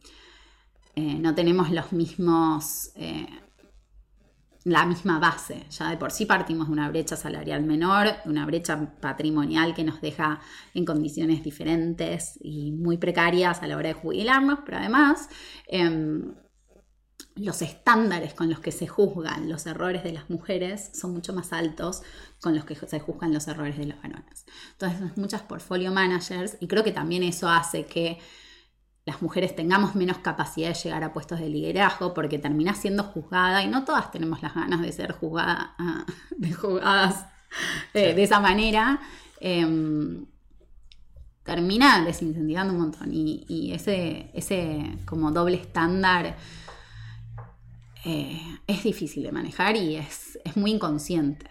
[0.96, 3.28] eh, no tenemos los mismos, eh,
[4.66, 9.00] la misma base, ya de por sí partimos de una brecha salarial menor, una brecha
[9.00, 10.42] patrimonial que nos deja
[10.74, 15.30] en condiciones diferentes y muy precarias a la hora de jubilarnos, pero además
[15.68, 16.34] em,
[17.40, 21.54] los estándares con los que se juzgan los errores de las mujeres son mucho más
[21.54, 22.02] altos
[22.42, 24.46] con los que se juzgan los errores de los varones.
[24.74, 28.20] Entonces, muchas portfolio managers, y creo que también eso hace que
[29.06, 33.64] las mujeres tengamos menos capacidad de llegar a puestos de liderazgo porque termina siendo juzgada
[33.64, 35.76] y no todas tenemos las ganas de ser juzgada,
[36.38, 37.26] de juzgadas
[37.94, 39.00] eh, de esa manera.
[39.40, 40.26] Em,
[41.44, 46.38] termina desincentivando un montón y, y, ese, ese como doble estándar
[48.06, 51.50] eh, es difícil de manejar y es, muy inconsciente.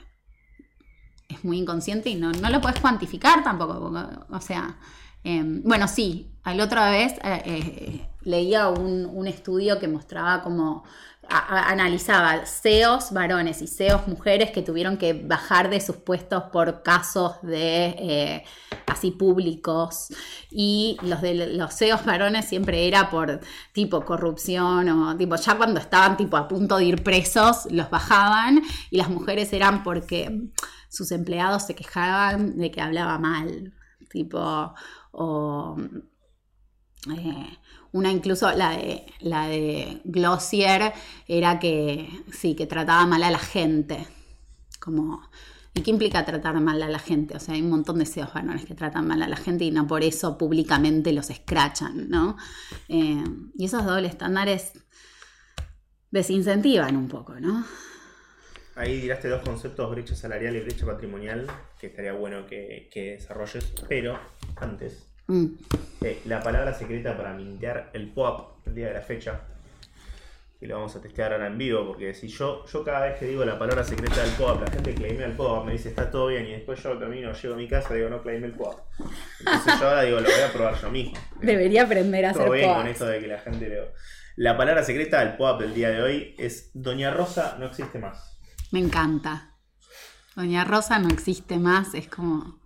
[1.29, 3.93] Es muy inconsciente y no, lo puedes cuantificar tampoco.
[4.31, 4.79] o sea,
[5.25, 10.85] em, bueno, sí, la otra vez eh, eh, leía un, un, estudio que mostraba como
[11.29, 17.41] analizaba CEOs varones y CEOs mujeres que tuvieron que bajar de sus puestos por casos
[17.43, 18.45] de eh,
[18.87, 20.09] así públicos.
[20.51, 23.41] Y los de los CEOs varones siempre era por
[23.73, 28.63] tipo corrupción o tipo ya cuando estaban tipo a punto de ir presos los bajaban
[28.91, 30.51] y las mujeres eran porque
[30.89, 33.75] sus empleados se quejaban de que hablaba mal
[34.09, 34.75] tipo
[35.13, 35.77] o
[37.11, 37.59] eh,
[37.93, 40.93] una incluso la de, la de Glossier
[41.27, 44.07] era que sí, que trataba mal a la gente.
[44.81, 45.23] Como
[45.79, 47.37] ¿Y qué implica tratar mal a la gente?
[47.37, 49.71] O sea, hay un montón de CEOs varones que tratan mal a la gente y
[49.71, 52.37] no por eso públicamente los escrachan, ¿no?
[52.89, 53.23] Eh,
[53.57, 54.73] y esos dobles estándares
[56.11, 57.65] desincentivan un poco, ¿no?
[58.75, 61.47] Ahí tiraste dos conceptos, brecha salarial y brecha patrimonial,
[61.79, 64.19] que estaría bueno que, desarrolles, pero
[64.57, 65.47] antes, mm.
[66.03, 69.41] eh, la palabra secreta para mintear el POAP el día de la fecha,
[70.61, 73.27] y lo vamos a testear ahora en vivo, porque si yo, yo cada vez que
[73.27, 76.27] digo la palabra secreta del POAP, la gente claimea el POAP, me dice está todo
[76.27, 78.81] bien, y después yo camino, llego a mi casa y digo no claimé el POAP.
[79.39, 81.17] Entonces yo ahora digo, lo voy a probar yo mismo.
[81.41, 83.93] Debería aprender a hacer todo bien con esto de que la gente lo...
[84.35, 88.39] La palabra secreta del POAP del día de hoy es Doña Rosa no existe más.
[88.73, 89.55] Me encanta.
[90.35, 92.61] Doña Rosa no existe más, es como...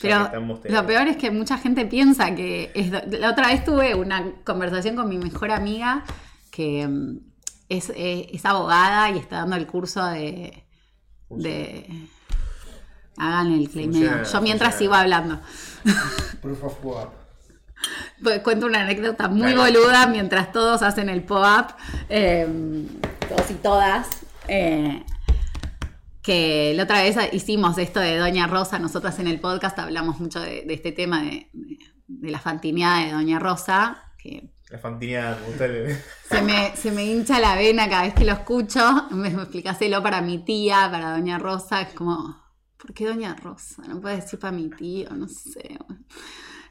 [0.00, 0.30] Pero
[0.68, 2.90] lo peor es que mucha gente piensa que es...
[2.90, 6.04] La otra vez tuve una conversación con mi mejor amiga
[6.50, 7.18] que mm,
[7.68, 10.64] es, abogada y está dando el curso de...
[11.30, 12.08] de
[13.16, 13.92] hagan el claim.
[13.92, 15.40] Yo mientras sigo hablando.
[16.42, 16.76] Proof of
[18.22, 21.74] pues cuento una anécdota muy boluda mientras todos hacen el pop-up,
[22.08, 22.88] em,
[23.28, 24.08] todos y todas.
[24.48, 25.04] Eh,
[26.26, 30.40] que la otra vez hicimos esto de Doña Rosa, nosotras en el podcast hablamos mucho
[30.40, 31.48] de, este tema de,
[32.20, 34.12] la fantineada de Doña Rosa.
[34.18, 35.94] Que la fantineada, me
[36.28, 39.06] se me, se me hincha la vena cada vez que lo escucho.
[39.12, 41.82] Me, me explicáselo para mi tía, para Doña Rosa.
[41.82, 42.36] Es como,
[42.76, 43.84] ¿por qué Doña Rosa?
[43.86, 45.78] No puede decir para mi tío, no sé.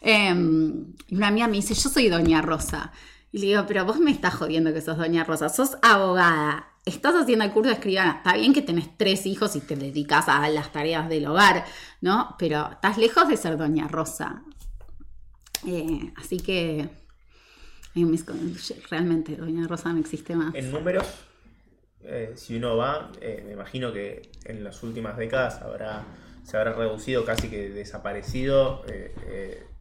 [0.02, 2.92] Y una amiga me dice, yo soy Doña Rosa.
[3.32, 7.16] Y le digo, pero vos me estás jodiendo que sos Doña Rosa, sos abogada, estás
[7.16, 10.48] haciendo el curso de escribana, está bien que tenés tres hijos y te dedicas a
[10.50, 11.66] las tareas del hogar,
[12.02, 12.36] ¿no?
[12.38, 14.44] Pero estás lejos de ser Doña Rosa.
[15.68, 16.88] Eh, así que
[18.90, 20.54] realmente Doña Rosa no existe más.
[20.54, 21.08] En números,
[22.04, 25.60] eh, si uno va, eh, me imagino que en las últimas décadas
[26.44, 28.84] se habrá reducido, casi que desaparecido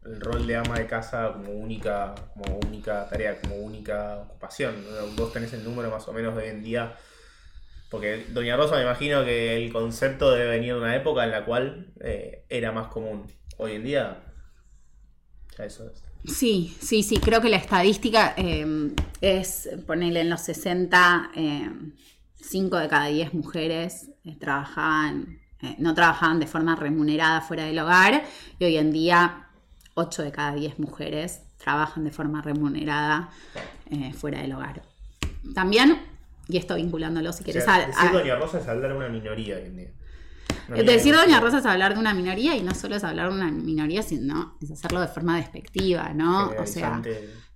[0.05, 4.75] el rol de ama de casa como única, como única tarea, como única ocupación.
[5.17, 6.95] Vos tenés el número más o menos de hoy en día.
[7.89, 11.45] Porque Doña Rosa me imagino que el concepto debe venir de una época en la
[11.45, 13.25] cual eh, era más común.
[13.57, 14.23] Hoy en día,
[15.57, 16.03] eso es.
[16.25, 18.91] Sí, sí, sí, creo que la estadística eh,
[19.21, 21.31] es ponerle en los 60,
[22.35, 25.39] 5 eh, de cada 10 mujeres trabajaban,
[25.77, 28.23] no trabajaban de forma remunerada fuera del hogar
[28.57, 29.44] y hoy en día
[29.95, 33.29] 8 de cada 10 mujeres trabajan de forma remunerada
[33.89, 34.83] eh, fuera del hogar.
[35.53, 35.99] También,
[36.47, 39.63] y esto vinculándolo si quieres a, Decir Doña Rosa es hablar de una minoría hoy
[39.63, 39.89] en día.
[40.83, 43.51] decir Doña Rosa es hablar de una minoría y no solo es hablar de una
[43.51, 46.51] minoría, sino es hacerlo de forma despectiva, ¿no?
[46.59, 47.01] O sea,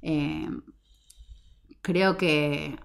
[0.01, 0.49] eh,
[1.81, 2.79] creo que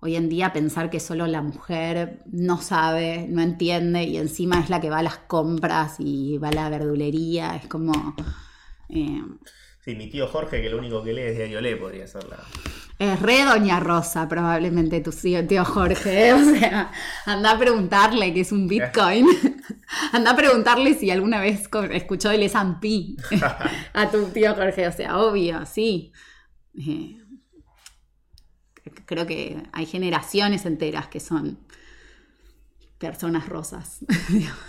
[0.00, 4.70] hoy en día pensar que solo la mujer no sabe, no entiende y encima es
[4.70, 8.16] la que va a las compras y va a la verdulería, es como...
[8.88, 9.22] Eh,
[9.84, 12.38] sí, mi tío Jorge, que lo único que lee es Diario Le, podría ser la...
[12.98, 16.28] Es re Doña Rosa, probablemente tu tío Jorge.
[16.28, 16.32] ¿eh?
[16.34, 16.92] O sea,
[17.24, 19.26] anda a preguntarle qué es un Bitcoin.
[20.12, 23.16] anda a preguntarle si alguna vez escuchó el S&P
[23.94, 24.86] a tu tío Jorge.
[24.86, 26.12] O sea, obvio, sí.
[26.74, 27.19] Eh,
[29.10, 31.58] creo que hay generaciones enteras que son
[32.96, 34.04] personas rosas,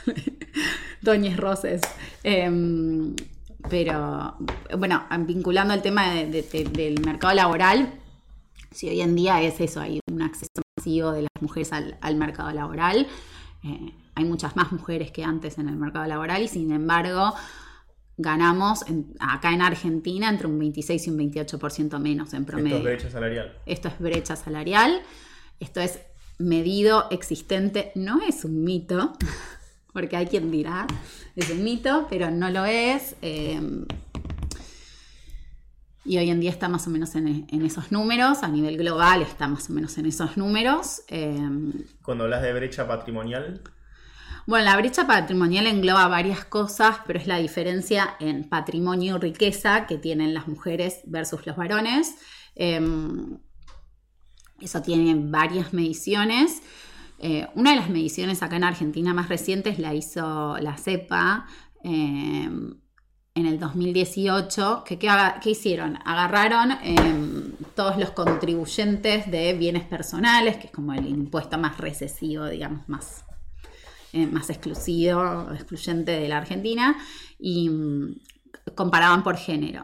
[1.01, 1.79] doñas roses.
[2.23, 3.15] Em,
[3.69, 4.35] pero
[4.79, 7.99] bueno, vinculando al tema del mercado laboral,
[8.71, 12.49] si hoy en día es eso, hay un acceso masivo de las mujeres al, mercado
[12.51, 13.05] laboral,
[13.63, 17.35] eh, hay muchas más mujeres que antes en el mercado laboral y sin embargo
[18.17, 18.85] ganamos
[19.19, 22.77] acá en Argentina entre un 26 y un 28% menos en promedio.
[22.77, 23.57] Esto es brecha salarial.
[23.65, 25.01] Esto es brecha salarial.
[25.59, 25.99] Esto es
[26.37, 27.91] medido, existente.
[27.95, 29.13] No es un mito,
[29.93, 30.87] porque hay quien dirá,
[31.35, 33.15] es un mito, pero no lo es.
[33.21, 33.85] Em,
[36.03, 39.47] y hoy en día está más o menos en, esos números, a nivel global está
[39.47, 41.03] más o menos en esos números.
[41.07, 41.71] Em,
[42.01, 43.61] Cuando hablas de brecha patrimonial.
[44.47, 49.85] Bueno, la brecha patrimonial engloba varias cosas, pero es la diferencia en patrimonio y riqueza
[49.85, 52.15] que tienen las mujeres versus los varones.
[52.55, 53.37] Em,
[54.59, 56.61] eso tiene varias mediciones.
[57.19, 61.45] Eh, una de las mediciones acá en Argentina más recientes la hizo la CEPA
[61.83, 62.79] em,
[63.35, 64.83] en el 2018.
[64.85, 64.97] ¿Qué,
[65.45, 65.99] hicieron?
[66.03, 72.47] Agarraron em, todos los contribuyentes de bienes personales, que es como el impuesto más recesivo,
[72.47, 73.23] digamos, más
[74.13, 76.97] eh, más exclusivo, excluyente de la Argentina,
[77.39, 78.15] y mm,
[78.75, 79.83] comparaban por género.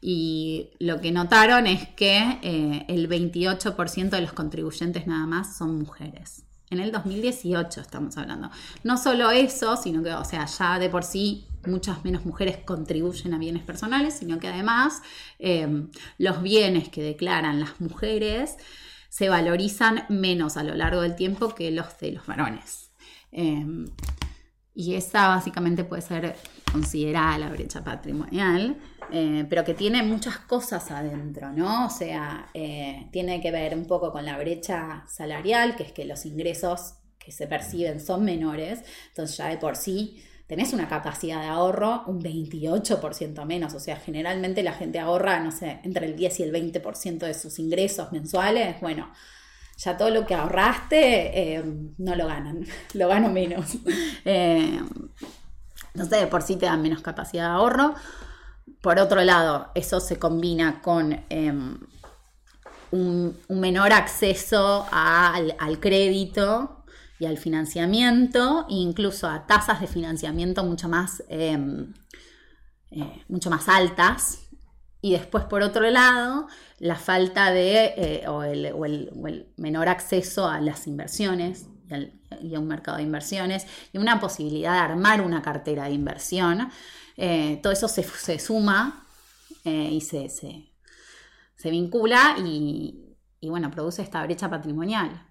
[0.00, 5.78] Y lo que notaron es que eh, el 28% de los contribuyentes nada más son
[5.78, 6.44] mujeres.
[6.70, 8.50] En el 2018 estamos hablando.
[8.84, 13.34] No solo eso, sino que, o sea, ya de por sí muchas menos mujeres contribuyen
[13.34, 15.02] a bienes personales, sino que además
[15.38, 18.56] eh, los bienes que declaran las mujeres
[19.08, 22.89] se valorizan menos a lo largo del tiempo que los de los varones.
[23.32, 23.64] Eh,
[24.74, 26.36] y esa básicamente puede ser
[26.70, 28.78] considerada la brecha patrimonial,
[29.12, 31.86] eh, pero que tiene muchas cosas adentro, ¿no?
[31.86, 36.04] O sea, eh, tiene que ver un poco con la brecha salarial, que es que
[36.04, 41.42] los ingresos que se perciben son menores, entonces ya de por sí tenés una capacidad
[41.42, 46.16] de ahorro un 28% menos, o sea, generalmente la gente ahorra, no sé, entre el
[46.16, 49.12] 10 y el 20% de sus ingresos mensuales, bueno,
[49.80, 51.64] ya todo lo que ahorraste eh,
[51.96, 53.78] no lo ganan, lo gano menos.
[54.24, 54.78] Eh,
[55.94, 57.94] no sé, por sí te dan menos capacidad de ahorro.
[58.82, 61.78] Por otro lado, eso se combina con em,
[62.90, 66.84] un, menor acceso al, crédito
[67.18, 71.94] y al financiamiento, incluso a tasas de financiamiento mucho más, em,
[72.90, 74.39] eh, mucho más altas.
[75.02, 76.46] Y después, por otro lado,
[76.78, 81.66] la falta de, eh, o, el, menor acceso a las inversiones
[82.42, 86.70] y, a un mercado de inversiones y una posibilidad de armar una cartera de inversión.
[87.16, 89.06] Eh, todo eso se, suma
[89.64, 95.26] eh, y se, se, vincula y, bueno, produce esta brecha patrimonial.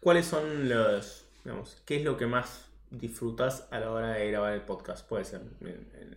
[0.00, 4.52] ¿Cuáles son los, digamos, qué es lo que más disfrutas a la hora de grabar
[4.52, 5.06] el podcast?
[5.08, 5.40] Puede ser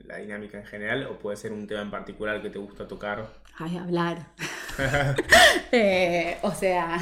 [0.06, 3.28] la dinámica en general o puede ser un tema en particular que te gusta tocar.
[3.58, 4.28] Ay, hablar.
[5.72, 6.98] Eh, o sea,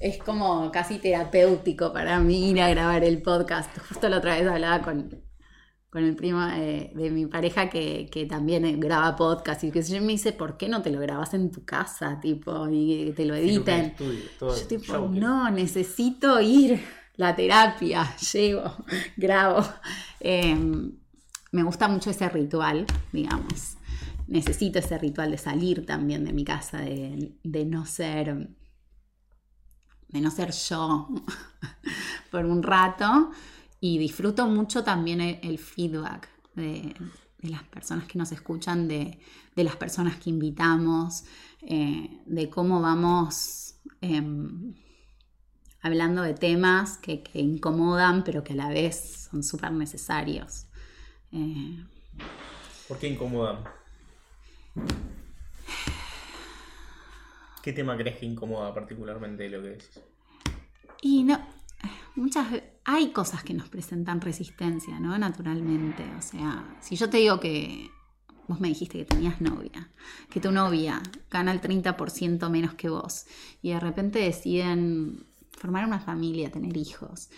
[0.00, 3.70] es como casi terapéutico para mí ir a grabar el podcast.
[3.88, 5.22] Justo la otra vez hablaba con,
[5.90, 10.32] con el primo de, mi pareja que, también graba podcast y que yo me dice,
[10.32, 12.18] ¿por qué no te lo grabas en tu casa?
[12.20, 13.94] Tipo, y te lo editen.
[14.40, 16.80] yo tipo, no, necesito ir
[17.16, 18.76] la terapia, llego,
[19.16, 19.64] grabo.
[20.20, 20.92] Em,
[21.52, 23.76] me gusta mucho ese ritual, digamos.
[24.26, 28.50] Necesito ese ritual de salir también de mi casa, de, no ser
[30.08, 31.08] de no ser yo
[32.30, 33.30] por un rato
[33.80, 36.94] y disfruto mucho también el, feedback de,
[37.42, 39.18] las personas que nos escuchan, de,
[39.54, 41.24] las personas que invitamos,
[41.62, 44.74] eh, de cómo vamos em,
[45.82, 50.66] hablando de temas que, incomodan, pero que a la vez son súper necesarios.
[51.32, 51.84] Eh,
[52.88, 53.64] ¿Por qué incomodan?
[57.62, 60.00] ¿Qué tema crees que incomoda particularmente lo que decís?
[61.02, 61.40] Y no,
[62.14, 62.46] muchas
[62.84, 65.18] hay cosas que nos presentan resistencia, ¿no?
[65.18, 66.04] Naturalmente.
[66.16, 67.90] O sea, si yo te digo que
[68.46, 69.90] vos me dijiste que tenías novia,
[70.30, 73.26] que tu novia gana el 30% menos que vos
[73.62, 77.30] y de repente deciden formar una familia, tener hijos,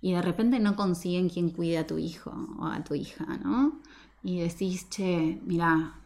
[0.00, 3.80] y de repente no consiguen quien cuide a tu hijo o a tu hija, ¿no?
[4.22, 6.00] Y decís, che, mira,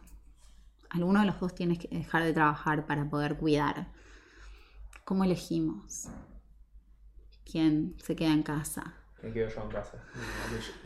[0.89, 3.91] alguno de los dos tienes que dejar de trabajar para poder cuidar.
[5.05, 6.07] ¿Cómo elegimos?
[7.49, 8.95] ¿Quién se queda en casa?
[9.21, 10.03] Me quedo yo en casa,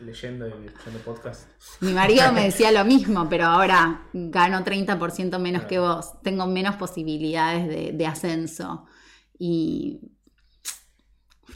[0.00, 1.48] leyendo y escuchando podcast.
[1.80, 6.76] Mi marido me decía lo mismo, pero ahora gano 30% menos que vos, tengo menos
[6.76, 8.84] posibilidades de, de ascenso.
[9.38, 10.15] Y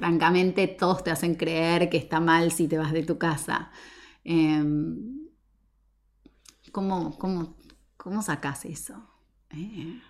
[0.01, 3.71] francamente todos te hacen creer que está mal si te vas de tu casa.
[4.25, 5.29] Em,
[6.73, 8.95] ¿cómo, cómo, sacas eso?
[9.51, 10.01] Eh,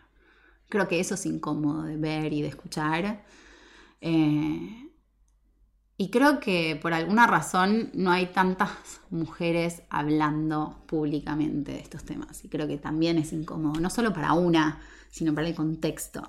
[0.69, 3.25] creo que eso es incómodo de ver y de escuchar.
[4.01, 4.93] Eh,
[5.97, 8.71] y creo que por alguna razón no hay tantas
[9.11, 12.45] mujeres hablando públicamente de estos temas.
[12.45, 14.79] Y creo que también es incómodo, no solo para una,
[15.11, 16.23] sino para el contexto.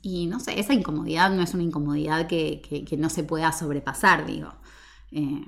[0.00, 4.54] Y no sé, esa incomodidad no es una incomodidad que, no se pueda sobrepasar, digo.
[5.10, 5.44] Eh,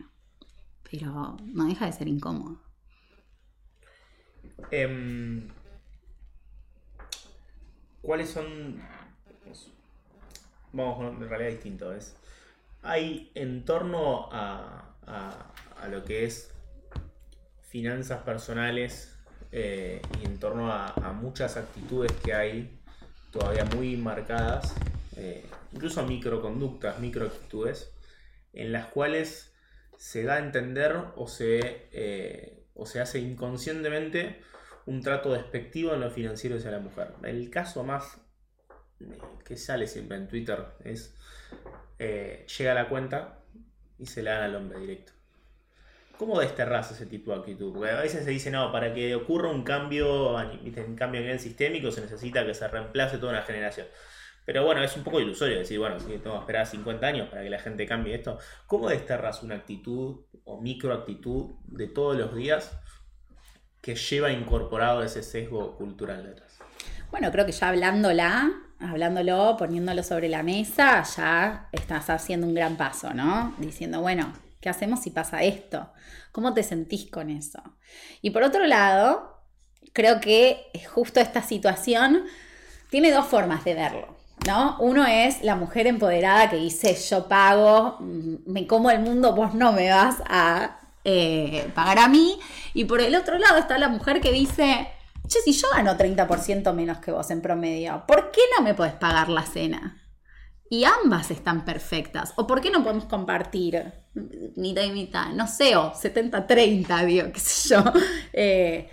[0.90, 2.60] pero no deja de ser incómodo.
[4.70, 5.48] Em,
[8.02, 8.82] ¿Cuáles son...
[10.72, 11.92] Vamos, en realidad distinto.
[11.92, 12.16] Es,
[12.82, 14.86] hay en torno a,
[15.88, 16.52] lo que es
[17.62, 19.16] finanzas personales
[19.50, 22.79] eh, y en torno a, a muchas actitudes que hay
[23.30, 24.74] todavía muy marcadas,
[25.16, 27.92] eh, incluso microconductas, microactitudes,
[28.52, 29.54] en las cuales
[29.96, 34.40] se da a entender o se, eh, o se hace inconscientemente
[34.86, 37.12] un trato despectivo en lo financiero hacia la mujer.
[37.22, 38.18] El caso más
[39.00, 41.14] eh, que sale siempre en Twitter es
[41.98, 43.40] llega a la cuenta
[43.98, 45.19] y se la dan al hombre directo.
[46.20, 47.72] ¿Cómo desterras ese tipo de actitud?
[47.72, 51.40] Porque a veces se dice, no, para que ocurra un cambio, un cambio a nivel
[51.40, 53.86] sistémico se necesita que se reemplace toda una generación.
[54.44, 57.42] Pero bueno, es un poco ilusorio decir, bueno, si tengo que esperar 50 años para
[57.42, 58.38] que la gente cambie esto.
[58.66, 62.78] ¿Cómo desterras una actitud o microactitud de todos los días
[63.80, 66.58] que lleva incorporado ese sesgo cultural detrás?
[67.10, 72.76] Bueno, creo que ya hablándola, hablándolo, poniéndolo sobre la mesa, ya estás haciendo un gran
[72.76, 73.54] paso, ¿no?
[73.56, 75.90] Diciendo, bueno, ¿qué hacemos si pasa esto?
[76.32, 77.60] ¿Cómo te sentís con eso?
[78.22, 79.40] Y por otro lado,
[79.92, 82.24] creo que justo esta situación
[82.90, 84.20] tiene dos formas de verlo.
[84.46, 84.78] ¿No?
[84.80, 89.52] Uno es la mujer empoderada que dice yo pago, mm, me como el mundo, vos
[89.52, 92.38] no me vas a eh, pagar a mí.
[92.72, 94.88] Y por el otro lado está la mujer que dice,
[95.26, 98.94] che, si yo gano 30% menos que vos en promedio, ¿por qué no me podés
[98.94, 99.99] pagar la cena?
[100.72, 102.32] Y ambas están perfectas.
[102.36, 103.92] ¿O por qué no podemos compartir
[104.54, 105.30] mitad y mitad?
[105.32, 107.84] No sé, o 70-30, digo, qué sé yo.
[108.32, 108.88] Eh,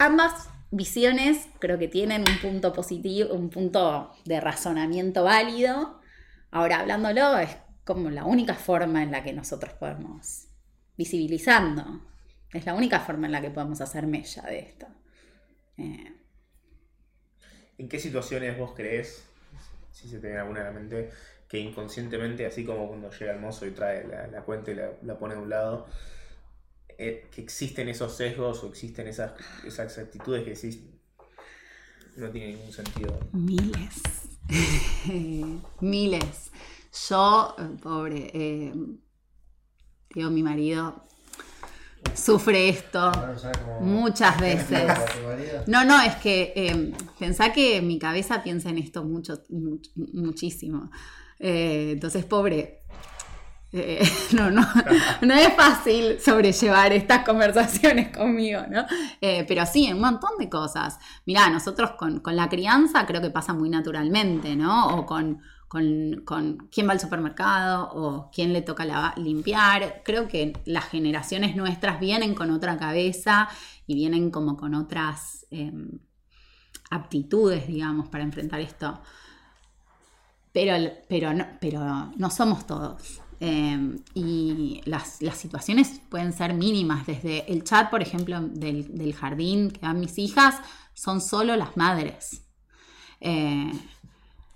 [0.00, 6.00] ambas visiones creo que tienen un punto positivo, un punto de razonamiento válido.
[6.50, 10.48] Ahora, hablándolo, es como la única forma en la que nosotros podemos
[10.96, 12.02] visibilizando.
[12.52, 14.86] Es la única forma en la que podemos hacer mella de esto.
[15.76, 16.12] Eh,
[17.78, 19.28] ¿En qué situaciones vos crees,
[19.94, 21.10] si se te alguna en la mente,
[21.48, 25.34] que inconscientemente, así como cuando llega el mozo y trae la, cuenta y la, pone
[25.34, 25.86] a un lado,
[26.98, 29.32] eh, que existen esos sesgos o existen esas,
[29.64, 30.80] esas actitudes que decís
[32.16, 33.18] no tiene ningún sentido?
[33.32, 34.02] Miles.
[35.80, 36.50] Miles.
[37.08, 38.72] Yo, eh, pobre,
[40.14, 41.04] digo, mi marido
[42.14, 43.12] sufre esto
[43.80, 44.92] muchas veces.
[45.66, 49.42] No, no, es que eh, pensá que mi cabeza piensa en esto mucho,
[50.12, 50.90] muchísimo.
[51.38, 52.82] Eh, entonces, pobre.
[53.72, 54.66] Eh, no, no,
[55.22, 58.86] no es fácil sobrellevar estas conversaciones conmigo, ¿no?
[59.20, 60.98] pero sí, un montón de cosas.
[61.26, 64.96] Mirá, nosotros con, con la crianza creo que pasa muy naturalmente, ¿no?
[64.96, 65.40] O con,
[66.24, 70.02] con, quién va al supermercado o quién le toca limpiar.
[70.04, 73.48] Creo que las generaciones nuestras vienen con otra cabeza
[73.86, 75.98] y vienen como con otras em,
[76.90, 79.00] aptitudes, digamos, para enfrentar esto.
[80.52, 83.20] Pero, pero, no, pero no somos todos.
[83.40, 87.04] Em, y las, situaciones pueden ser mínimas.
[87.04, 90.54] Desde el chat, por ejemplo, del, del jardín que dan mis hijas,
[90.92, 92.44] son solo las madres.
[93.20, 93.72] Eh,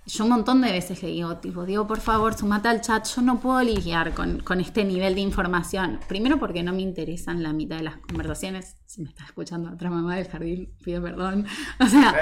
[0.08, 3.20] yo un montón de veces le digo, tipo, digo, por favor, sumate al chat, yo
[3.20, 6.00] no puedo lidiar con, este nivel de información.
[6.08, 8.76] Primero porque no me interesan la mitad de las conversaciones.
[8.86, 11.46] Si me está escuchando otra mamá del jardín, pido perdón.
[11.80, 12.14] O sea,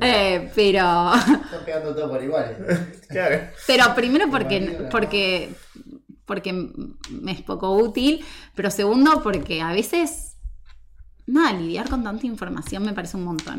[0.00, 1.12] eh, pero...
[1.14, 2.66] Están pegando todo por igual.
[3.08, 3.48] claro.
[3.66, 5.54] Pero primero porque, porque,
[6.26, 6.52] porque
[7.10, 8.24] me es poco útil,
[8.56, 10.36] pero segundo porque a veces,
[11.26, 13.58] nada, lidiar con tanta información me parece un montón.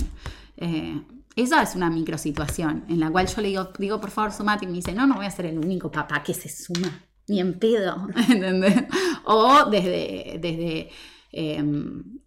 [0.58, 1.02] Eh,
[1.36, 4.66] esa es una microsituación en la cual yo le digo, digo, por favor, sumate.
[4.66, 7.40] Y me dice, no, no voy a ser el único papá que se suma, ni
[7.40, 8.08] en pedo.
[9.24, 10.90] O desde, desde
[11.32, 12.20] em,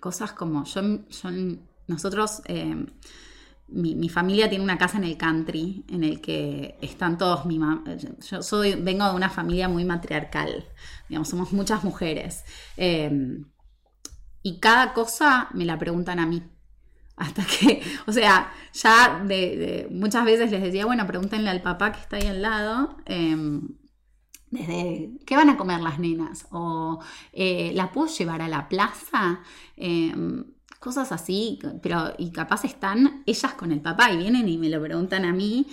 [0.00, 0.82] cosas como, yo,
[1.86, 2.86] nosotros, em,
[3.68, 7.58] mi, familia tiene una casa en el country en el que están todos mi
[8.30, 10.66] yo soy, vengo de una familia muy matriarcal,
[11.08, 12.44] digamos, somos muchas mujeres.
[12.76, 13.44] Em,
[14.42, 16.42] y cada cosa me la preguntan a mí.
[17.16, 22.00] Hasta que, o sea, ya de, muchas veces les decía, bueno, pregúntenle al papá que
[22.00, 23.68] está ahí al lado, em,
[24.50, 27.00] desde qué van a comer las nenas, o
[27.32, 29.40] eh, la puedo llevar a la plaza,
[29.76, 30.44] em,
[30.78, 34.82] cosas así, pero y capaz están ellas con el papá y vienen y me lo
[34.82, 35.66] preguntan a mí,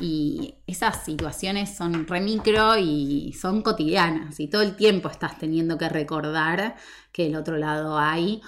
[0.00, 5.78] y esas situaciones son re micro y son cotidianas, y todo el tiempo estás teniendo
[5.78, 6.76] que recordar
[7.12, 8.40] que del otro lado hay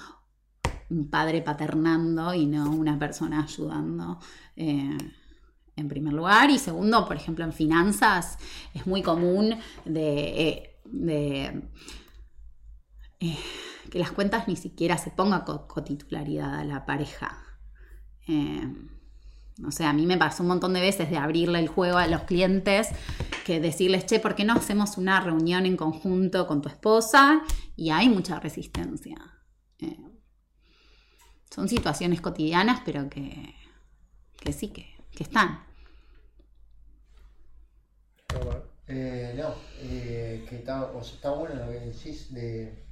[0.90, 4.18] un padre paternando y no una persona ayudando.
[4.56, 4.96] Eh,
[5.76, 6.50] en primer lugar.
[6.50, 8.38] Y segundo, por ejemplo, en finanzas
[8.74, 11.70] es muy común de, eh,
[13.20, 13.38] eh,
[13.90, 17.42] que las cuentas ni siquiera se ponga cotitularidad a la pareja.
[19.66, 22.06] o sea, a mí me pasó un montón de veces de abrirle el juego a
[22.06, 22.88] los clientes,
[23.44, 27.42] que decirles, che, ¿por qué no hacemos una reunión en conjunto con tu esposa?
[27.76, 29.36] Y hay mucha resistencia
[31.56, 33.54] son situaciones cotidianas, pero que,
[34.52, 35.64] sí, que, están.
[38.86, 42.84] Eh, no, eh, que está, o sea, está bueno lo que decís de,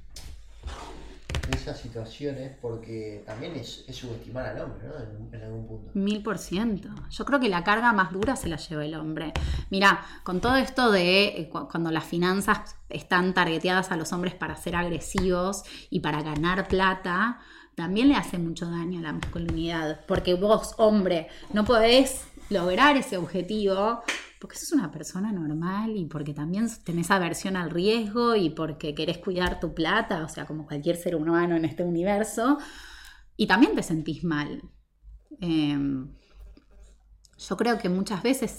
[1.55, 5.37] esas situaciones porque también es, subestimar al hombre, ¿no?
[5.37, 5.91] En, algún punto.
[5.93, 6.89] Mil por ciento.
[7.11, 9.31] Yo creo que la carga más dura se la lleva el hombre.
[9.69, 14.55] Mira, con todo esto de eh, cuando las finanzas están targeteadas a los hombres para
[14.55, 17.41] ser agresivos y para ganar plata,
[17.75, 23.17] también le hace mucho daño a la masculinidad, porque vos, hombre, no podés lograr ese
[23.17, 24.01] objetivo
[24.39, 29.17] porque sos una persona normal y porque también tenés aversión al riesgo y porque querés
[29.17, 32.59] cuidar tu plata, o sea, como cualquier ser humano en este universo,
[33.37, 34.61] y también te sentís mal.
[35.41, 36.13] Em,
[37.37, 38.51] yo creo que muchas veces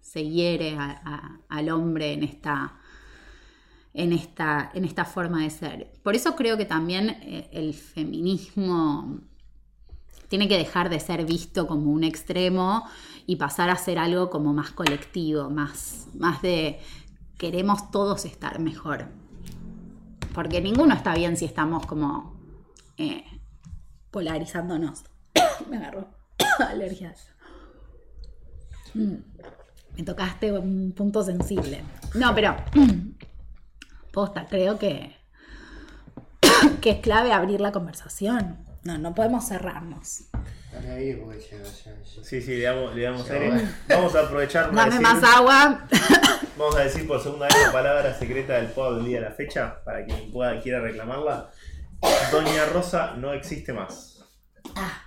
[0.00, 0.78] se, hiere
[1.48, 2.78] al hombre en esta,
[3.94, 5.92] en, esta, en esta forma de ser.
[6.02, 9.20] Por eso creo que también eh, el feminismo
[10.28, 12.84] tiene que dejar de ser visto como un extremo
[13.26, 16.80] y pasar a ser algo como más colectivo, más, más de
[17.36, 19.08] queremos todos estar mejor.
[20.34, 22.34] Porque ninguno está bien si estamos como
[22.96, 23.24] eh,
[24.10, 25.04] polarizándonos.
[25.70, 26.08] Me agarró
[26.58, 27.28] alergias.
[28.94, 29.16] Mm.
[29.96, 31.82] Me tocaste un punto sensible.
[32.14, 32.56] No, pero
[34.12, 35.16] posta, creo que,
[36.80, 38.64] que es clave abrir la conversación.
[38.84, 40.24] No, no podemos cerrarnos.
[42.22, 43.68] Sí, sí, le damos, le damos aire.
[43.88, 44.74] Vamos a aprovechar.
[44.74, 45.86] Dame más agua.
[46.58, 49.32] Vamos a decir por segunda vez la palabra secreta del pod del día de la
[49.32, 51.50] fecha, para quien pueda quiera reclamarla.
[52.30, 54.24] Doña Rosa no existe más.
[54.74, 55.02] Ah.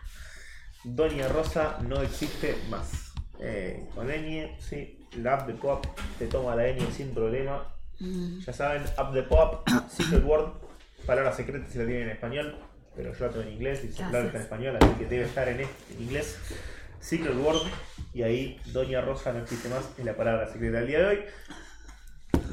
[0.83, 3.13] Doña Rosa no existe más.
[3.39, 5.85] Eh, con ñ, sí, la app de pop
[6.17, 7.74] te toma la ñ sin problema.
[7.99, 8.39] Mm.
[8.39, 10.53] Ya saben, app de pop, secret word,
[11.05, 12.55] palabra secreta si la tienen en español
[12.95, 15.47] pero yo la tengo en inglés y celular está en español, así que debe estar
[15.47, 15.67] en, en
[15.99, 16.37] inglés.
[16.99, 17.61] Secret Word,
[18.13, 21.19] y ahí Doña Rosa no existe más, es la palabra secreta del día de hoy.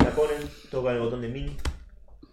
[0.01, 1.61] La ponen, toca el botón de Mint,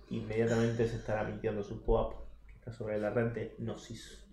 [0.09, 2.13] inmediatamente se estará mintiendo su pop
[2.47, 4.25] que está sobre la rente Gnosis.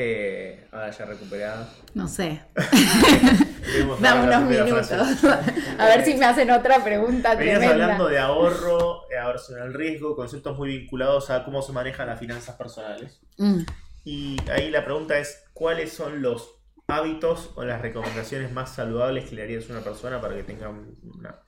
[0.00, 1.68] Eh, ahora ya recuperada.
[1.92, 2.40] No sé.
[4.00, 4.92] Dame unos minutos.
[4.92, 7.34] a ver si me hacen otra pregunta.
[7.34, 12.20] Venías hablando de ahorro, aversión al riesgo, conceptos muy vinculados a cómo se manejan las
[12.20, 13.20] finanzas personales.
[13.38, 13.62] Mm.
[14.04, 16.48] Y ahí la pregunta es: ¿cuáles son los
[16.86, 20.72] hábitos o las recomendaciones más saludables que le harías a una persona para que tenga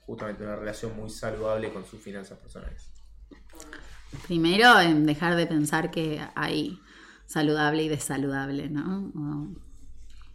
[0.01, 2.91] justamente una relación muy saludable con sus finanzas personales?
[4.27, 6.81] Primero, en dejar de pensar que hay
[7.31, 9.55] saludable y desaludable, ¿no?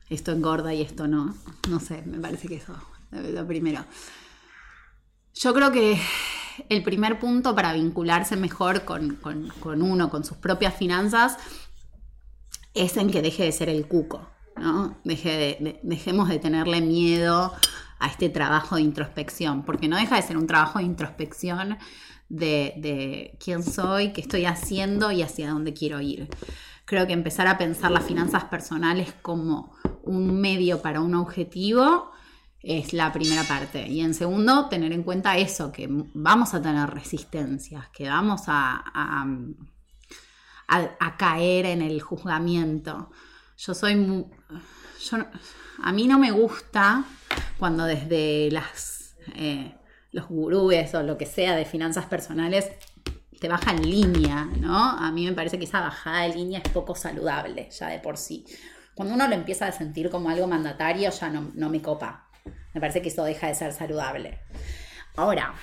[0.10, 1.36] esto engorda y esto no.
[1.70, 2.74] No sé, me parece que eso
[3.12, 3.84] es lo primero.
[5.34, 6.00] Yo creo que
[6.70, 9.20] el primer punto para vincularse mejor con,
[9.64, 11.38] uno, con sus propias finanzas,
[12.74, 14.98] es en que deje de ser el cuco, ¿no?
[15.04, 17.54] Deje dejemos de tenerle miedo
[18.00, 21.78] a este trabajo de introspección, porque no deja de ser un trabajo de introspección
[22.30, 26.30] de, de quién soy, qué estoy haciendo y hacia dónde quiero ir.
[26.86, 32.12] Creo que empezar a pensar las finanzas personales como un medio para un objetivo
[32.66, 33.88] es la primera parte.
[33.88, 38.84] Y en segundo, tener en cuenta eso, que vamos a tener resistencias, que vamos a,
[41.18, 43.12] caer en el juzgamiento.
[43.58, 44.26] Yo soy muy,
[45.84, 47.06] a mí no me gusta
[47.58, 49.76] cuando desde las, eh,
[50.12, 52.70] los gurúes o lo que sea de finanzas personales
[53.40, 54.78] te baja en línea, ¿no?
[54.78, 58.18] A mí me parece que esa bajada de línea es poco saludable ya de por
[58.18, 58.46] sí.
[58.94, 62.30] Cuando uno lo empieza a sentir como algo mandatario, ya no, no me copa.
[62.74, 64.40] Me parece que eso deja de ser saludable.
[65.16, 65.54] Ahora,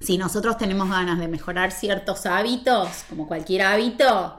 [0.00, 4.38] si nosotros tenemos ganas de mejorar ciertos hábitos, como cualquier hábito,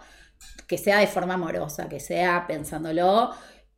[0.67, 3.31] que sea de forma amorosa, que sea pensándolo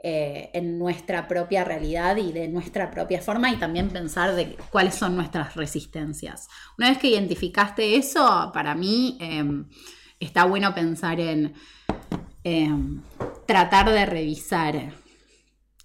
[0.09, 4.95] eh, en nuestra propia realidad y de nuestra propia forma y también pensar de cuáles
[4.95, 6.47] son nuestras resistencias.
[6.77, 9.67] Una vez que identificaste eso, para mí em,
[10.17, 11.53] está bueno pensar en
[12.45, 13.01] em,
[13.45, 14.93] tratar de revisar.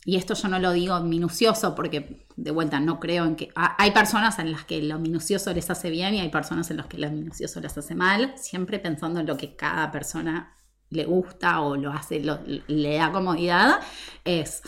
[0.05, 3.49] Y esto yo no lo digo minucioso porque de vuelta no creo en que...
[3.57, 6.87] Hay personas en las que lo minucioso les hace bien y hay personas en las
[6.87, 10.55] que lo minucioso les hace mal, siempre pensando en lo que cada persona
[10.93, 13.81] le gusta o lo hace, le da comodidad,
[14.25, 14.63] es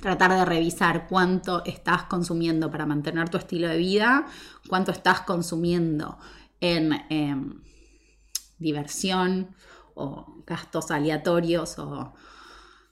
[0.00, 4.26] tratar de revisar cuánto estás consumiendo para mantener tu estilo de vida,
[4.68, 6.18] cuánto estás consumiendo
[6.60, 7.62] en em,
[8.58, 9.54] diversión
[9.94, 12.14] o gastos aleatorios o,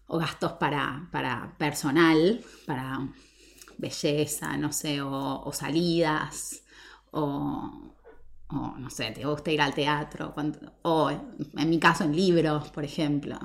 [0.09, 1.09] gastos para,
[1.57, 3.09] personal, para
[3.79, 6.63] belleza, no sé, o salidas,
[7.13, 7.95] o,
[8.53, 10.35] o no sé, te gusta ir al teatro,
[10.83, 13.39] o en mi caso en libros, por ejemplo,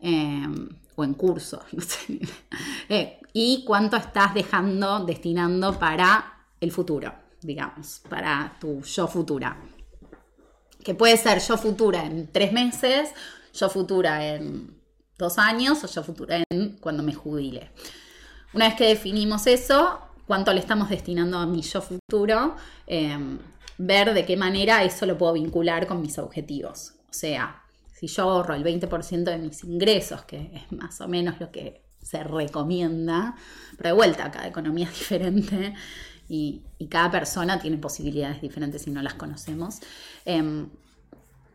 [0.00, 2.20] em, o en cursos, no sé.
[2.88, 9.56] Eh, y cuánto estás dejando, destinando para el futuro, digamos, para tu yo futura.
[10.82, 13.10] Que puede ser yo futura en tres meses,
[13.54, 14.76] yo futura en
[15.18, 17.70] dos años o yo futura en cuando me jubile.
[18.54, 22.56] Una vez que definimos eso, cuánto le estamos destinando a mi yo futuro,
[22.86, 23.38] em,
[23.78, 26.94] ver de qué manera eso lo puedo vincular con mis objetivos.
[27.08, 27.62] O sea,
[27.94, 31.82] si yo ahorro el 20% de mis ingresos, que es más o menos lo que
[32.02, 33.34] se recomienda,
[33.76, 35.74] pero de vuelta, cada economía es diferente
[36.28, 39.80] y, cada persona tiene posibilidades diferentes si no las conocemos.
[40.24, 40.68] Em,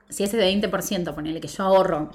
[0.10, 2.12] si ese 20%, ponele que yo ahorro,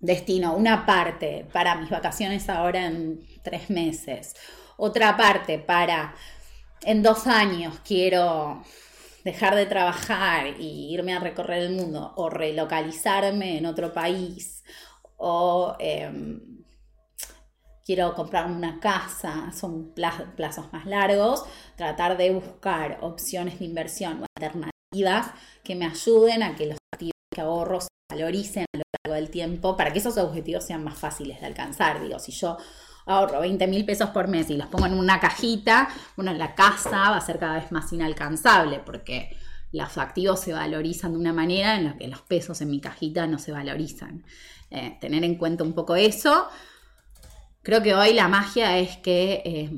[0.00, 4.34] destino una parte para mis vacaciones ahora en tres meses,
[4.76, 6.14] otra parte para
[6.82, 8.62] en dos años quiero
[9.26, 14.62] dejar de trabajar y irme a recorrer el mundo o relocalizarme en otro país
[15.16, 16.62] o em,
[17.84, 24.26] quiero comprar una casa, son plazos más largos, tratar de buscar opciones de inversión o
[24.38, 25.32] alternativas
[25.64, 29.30] que me ayuden a que los activos que ahorro se valoricen a lo largo del
[29.30, 32.00] tiempo para que esos objetivos sean más fáciles de alcanzar.
[32.00, 32.58] Digo, si yo
[33.06, 37.10] ahorro 20 mil pesos por mes y los pongo en una cajita, bueno, la casa
[37.10, 39.36] va a ser cada vez más inalcanzable porque
[39.72, 43.26] los activos se valorizan de una manera en la que los pesos en mi cajita
[43.26, 44.24] no se valorizan.
[44.70, 46.48] Eh, tener en cuenta un poco eso.
[47.62, 49.70] Creo que hoy la magia es que eh,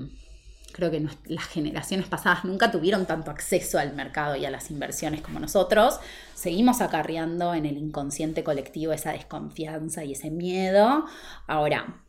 [0.72, 5.20] creo que las generaciones pasadas nunca tuvieron tanto acceso al mercado y a las inversiones
[5.20, 5.98] como nosotros.
[6.34, 11.06] Seguimos acarreando en el inconsciente colectivo esa desconfianza y ese miedo.
[11.46, 12.02] Ahora,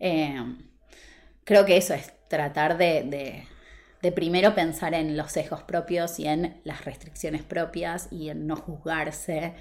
[0.00, 0.56] eh,
[1.44, 3.46] creo que eso es tratar de,
[4.14, 9.54] primero pensar en los sesgos propios y en las restricciones propias y en no juzgarse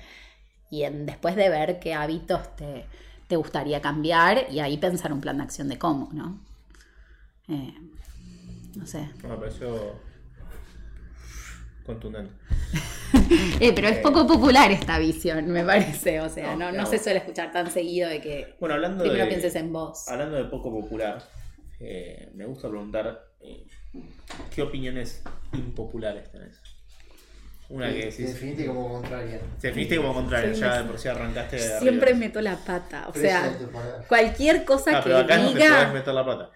[0.70, 2.88] y en después de ver qué hábitos te,
[3.36, 6.40] gustaría cambiar y ahí pensar un plan de acción de cómo, ¿no?
[7.48, 7.76] Eh,
[8.76, 9.08] no sé.
[9.22, 10.00] Me pareció
[11.90, 12.32] contundente.
[13.60, 16.22] Eh, pero es poco popular esta visión, me parece.
[16.22, 19.30] O sea, no, no, se suele escuchar tan seguido de que bueno, hablando primero de,
[19.30, 20.08] pienses en vos.
[20.08, 21.22] Hablando de poco popular,
[21.80, 23.66] eh, me gusta preguntar eh,
[24.54, 25.24] qué opiniones
[25.54, 26.62] impopulares tenés.
[27.70, 28.18] Una que decís.
[28.18, 29.40] Te definiste como contraria.
[29.60, 33.08] Te definiste como contraria, ya de por si arrancaste de Siempre meto la pata.
[33.10, 33.58] O sea,
[34.08, 35.52] cualquier cosa ah, que pero acá diga.
[35.52, 36.52] No te podés meter la pata.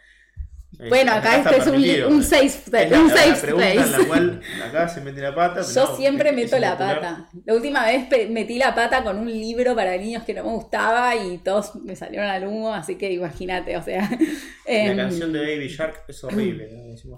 [0.90, 2.94] Bueno, acá, este es un, un safe, space.
[2.98, 3.80] un safe space.
[3.80, 5.62] En la cual acá se mete la pata.
[5.62, 7.30] Yo siempre meto la pata.
[7.46, 11.16] La última vez metí la pata con un libro para niños que no me gustaba
[11.16, 14.10] y todos me salieron al humo, así que imagínate, o sea.
[14.68, 16.70] La em, canción de Baby Shark es horrible.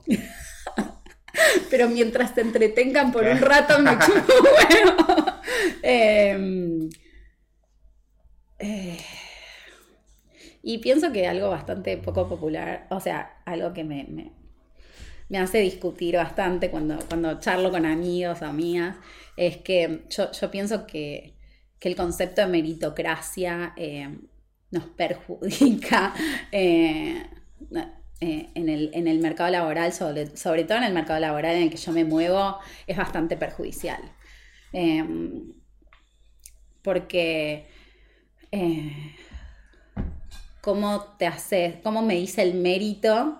[1.69, 4.95] Pero mientras te entretengan por un rato me chupo bueno.
[5.83, 6.89] eh,
[8.59, 8.94] eh,
[10.67, 14.03] y pienso que algo bastante poco popular, o sea, algo que me,
[15.29, 18.95] me, hace discutir bastante cuando, cuando charlo con amigos amigas,
[19.37, 21.35] es que yo, pienso que,
[21.81, 24.09] el concepto de meritocracia eh,
[24.71, 26.15] nos perjudica
[26.51, 27.21] eh,
[28.21, 31.77] eh, en, el, mercado laboral, sobre, sobre, todo en el mercado laboral en el que
[31.77, 32.57] yo me muevo,
[32.87, 34.01] es bastante perjudicial.
[36.81, 37.67] porque
[40.65, 43.39] cómo te haces, cómo me dice el mérito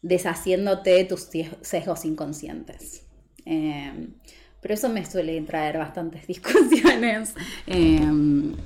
[0.00, 1.28] deshaciéndote de tus
[1.60, 3.06] sesgos inconscientes.
[3.44, 4.14] Em,
[4.62, 7.34] pero eso me suele traer bastantes discusiones.
[7.66, 8.56] Em,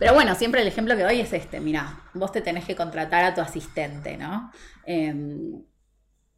[0.00, 3.24] pero bueno, siempre el ejemplo que doy es este, mira, vos te tenés que contratar
[3.24, 4.50] a tu asistente, ¿no?
[4.84, 5.62] Em,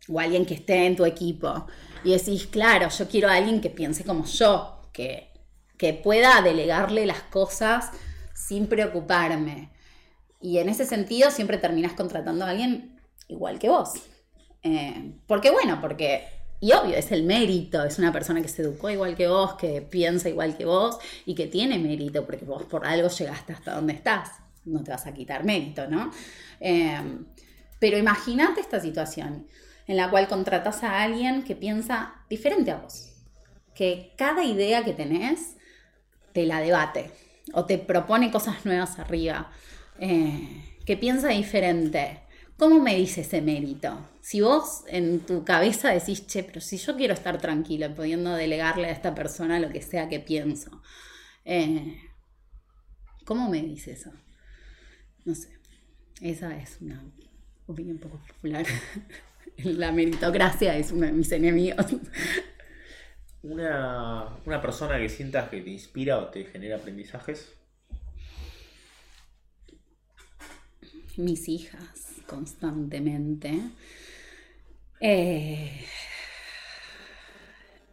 [0.08, 1.66] o alguien que esté en tu equipo.
[2.04, 5.32] Y decís, claro, yo quiero a alguien que piense como yo, que,
[5.78, 7.92] que pueda delegarle las cosas
[8.34, 9.70] sin preocuparme.
[10.41, 13.93] Y en ese sentido siempre terminas contratando a alguien igual que vos.
[14.62, 16.24] Eh, porque bueno, porque,
[16.61, 19.82] y obvio, es el mérito, es una persona que se educó igual que vos, que
[19.82, 23.95] piensa igual que vos y que tiene mérito, porque vos por algo llegaste hasta donde
[23.95, 24.30] estás,
[24.64, 26.11] no te vas a quitar mérito, ¿no?
[26.61, 27.01] Eh,
[27.78, 29.47] pero imagínate esta situación
[29.86, 33.12] en la cual contratas a alguien que piensa diferente a vos,
[33.74, 35.57] que cada idea que tenés
[36.32, 37.11] te la debate
[37.55, 39.51] o te propone cosas nuevas arriba
[40.01, 42.20] eh, que piensa diferente,
[42.57, 44.09] ¿cómo me dice ese mérito?
[44.22, 48.88] Si vos en tu cabeza decís, che, pero si yo quiero estar tranquila pudiendo delegarle
[48.88, 50.82] a esta persona lo que sea que pienso,
[51.44, 52.01] eh,
[53.26, 54.11] ¿cómo me dice eso?
[55.26, 55.59] No sé,
[56.22, 57.05] esa es una
[57.66, 58.64] opinión poco popular.
[59.59, 61.86] La meritocracia es uno de mis enemigos.
[63.42, 67.59] Una, una persona que sientas que te inspira o te genera aprendizajes.
[71.24, 73.60] Mis hijas constantemente.
[75.00, 75.70] Eh,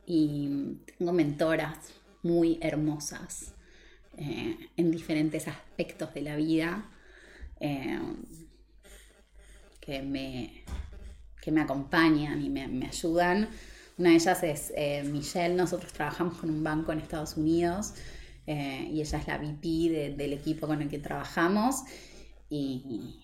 [0.05, 0.49] y
[0.97, 1.77] tengo mentoras
[2.23, 3.53] muy hermosas
[4.17, 6.89] eh, en diferentes aspectos de la vida
[7.59, 7.99] eh,
[9.79, 10.63] que, me,
[11.41, 13.49] que me acompañan y me, me ayudan.
[13.97, 14.73] Una de ellas es
[15.05, 17.93] Michelle, nosotros trabajamos con un banco en Estados Unidos
[18.45, 21.81] y ella es la VP de- del equipo con el que trabajamos
[22.49, 23.19] y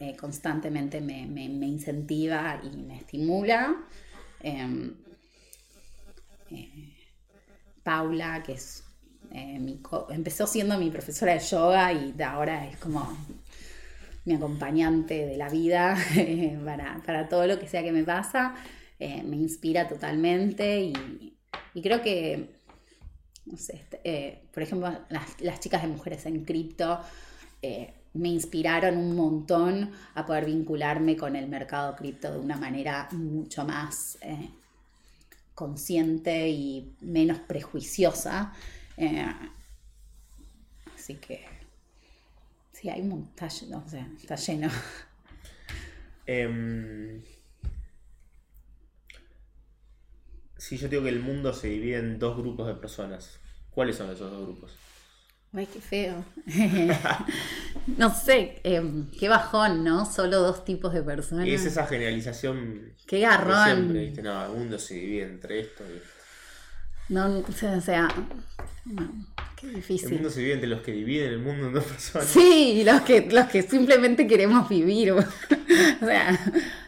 [0.00, 3.76] eh, constantemente me, me- incentiva y me estimula.
[4.42, 4.94] Em,
[6.50, 6.92] eh,
[7.82, 8.84] Paula, que es
[9.32, 9.80] eh, mi
[10.10, 13.16] empezó siendo mi profesora de yoga y ahora es como
[14.24, 15.96] mi acompañante de la vida
[16.64, 18.54] para, para todo lo que sea que me pasa.
[18.98, 21.38] Me inspira totalmente y,
[21.72, 22.50] y creo que,
[23.50, 27.00] este, por ejemplo, las, las chicas de mujeres en cripto
[28.14, 33.64] me inspiraron un montón a poder vincularme con el mercado cripto de una manera mucho
[33.64, 34.50] más eh,
[35.54, 38.52] consciente y menos prejuiciosa.
[38.96, 39.26] Eh,
[40.94, 41.44] así que,
[42.72, 44.68] sí, hay un montón, o sea, está lleno.
[46.26, 47.22] Em,
[50.56, 53.40] si yo digo que el mundo se divide en dos grupos de personas,
[53.70, 54.76] ¿cuáles son esos dos grupos?
[55.52, 56.24] Ay, qué feo.
[57.96, 60.04] no sé, em, qué bajón, ¿no?
[60.06, 61.46] Solo dos tipos de personas.
[61.46, 63.64] Y es esa generalización Qué garrón.
[63.64, 64.22] siempre, ¿viste?
[64.22, 66.08] No, el mundo se divide entre esto y esto.
[67.08, 68.08] No, o sea,
[68.84, 69.26] no,
[69.60, 70.12] qué El difícil.
[70.12, 72.28] mundo se divide entre los que dividen el mundo en dos personas.
[72.28, 75.12] Sí, los que, los que simplemente queremos vivir.
[75.12, 75.24] o
[76.04, 76.38] sea,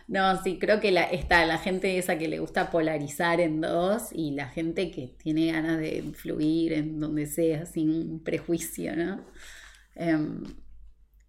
[0.07, 4.11] no, sí, creo que la, está la gente esa que le gusta polarizar en dos
[4.13, 9.25] y la gente que tiene ganas de fluir en donde sea, sin prejuicio, ¿no?
[9.97, 10.45] Em,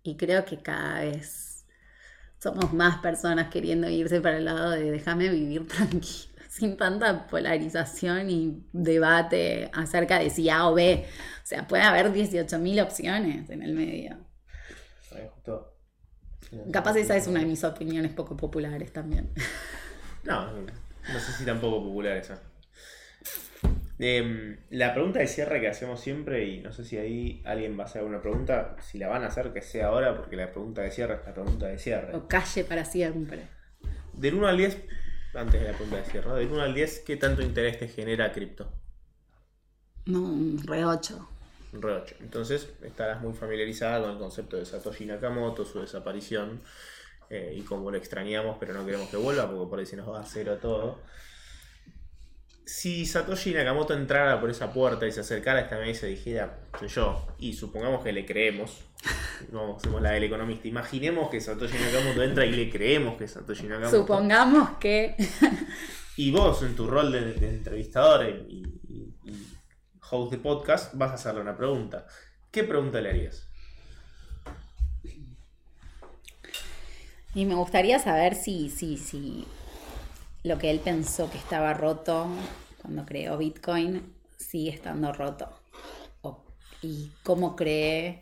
[0.04, 1.66] y creo que cada vez
[2.39, 8.30] somos más personas queriendo irse para el lado de déjame vivir tranquilo, sin tanta polarización
[8.30, 11.06] y debate acerca de si A o B.
[11.08, 14.18] O sea, puede haber 18.000 opciones en el medio.
[16.49, 19.30] Justo- Capaz esa es una de mis opiniones poco populares también.
[20.24, 22.39] No, no sé si tampoco popular esa.
[24.00, 27.84] Em, la pregunta de cierre que hacemos siempre, y no sé si ahí alguien va
[27.84, 30.82] a hacer alguna pregunta, si la van a hacer, que sea ahora, porque la pregunta
[30.82, 32.16] de cierre es la pregunta de cierre.
[32.16, 33.48] O calle para siempre.
[34.14, 34.84] Del 1 al 10,
[35.36, 36.36] antes de la pregunta de cierre, ¿no?
[36.36, 38.72] del 1 al 10, ¿qué tanto interés te genera cripto?
[40.06, 41.30] No, un re 8.
[41.74, 42.16] Un re 8.
[42.22, 46.62] Entonces estarás muy familiarizada con el concepto de Satoshi Nakamoto, su desaparición,
[47.30, 50.10] eh, y cómo lo extrañamos, pero no queremos que vuelva, porque por ahí se nos
[50.10, 51.00] va a cero todo.
[52.66, 56.59] Si Satoshi Nakamoto entrara por esa puerta y se acercara a esta mesa y dijera,
[56.80, 58.86] soy yo, y supongamos que le creemos,
[59.51, 63.64] no hacemos la del economista, imaginemos que Satoshi Nakamoto entra y le creemos que Satoshi
[63.64, 63.97] Nakamoto.
[63.97, 65.16] Supongamos que.
[66.16, 69.47] Y vos, en tu rol de, de entrevistador y, y- y
[70.11, 72.05] host de podcast, vas a hacerle una pregunta.
[72.51, 73.47] ¿Qué pregunta le harías?
[77.34, 79.47] Y me gustaría saber si, si, si
[80.44, 82.28] lo que él pensó que estaba roto
[82.82, 85.50] cuando creó Bitcoin sigue estando roto.
[86.82, 88.22] Y cómo cree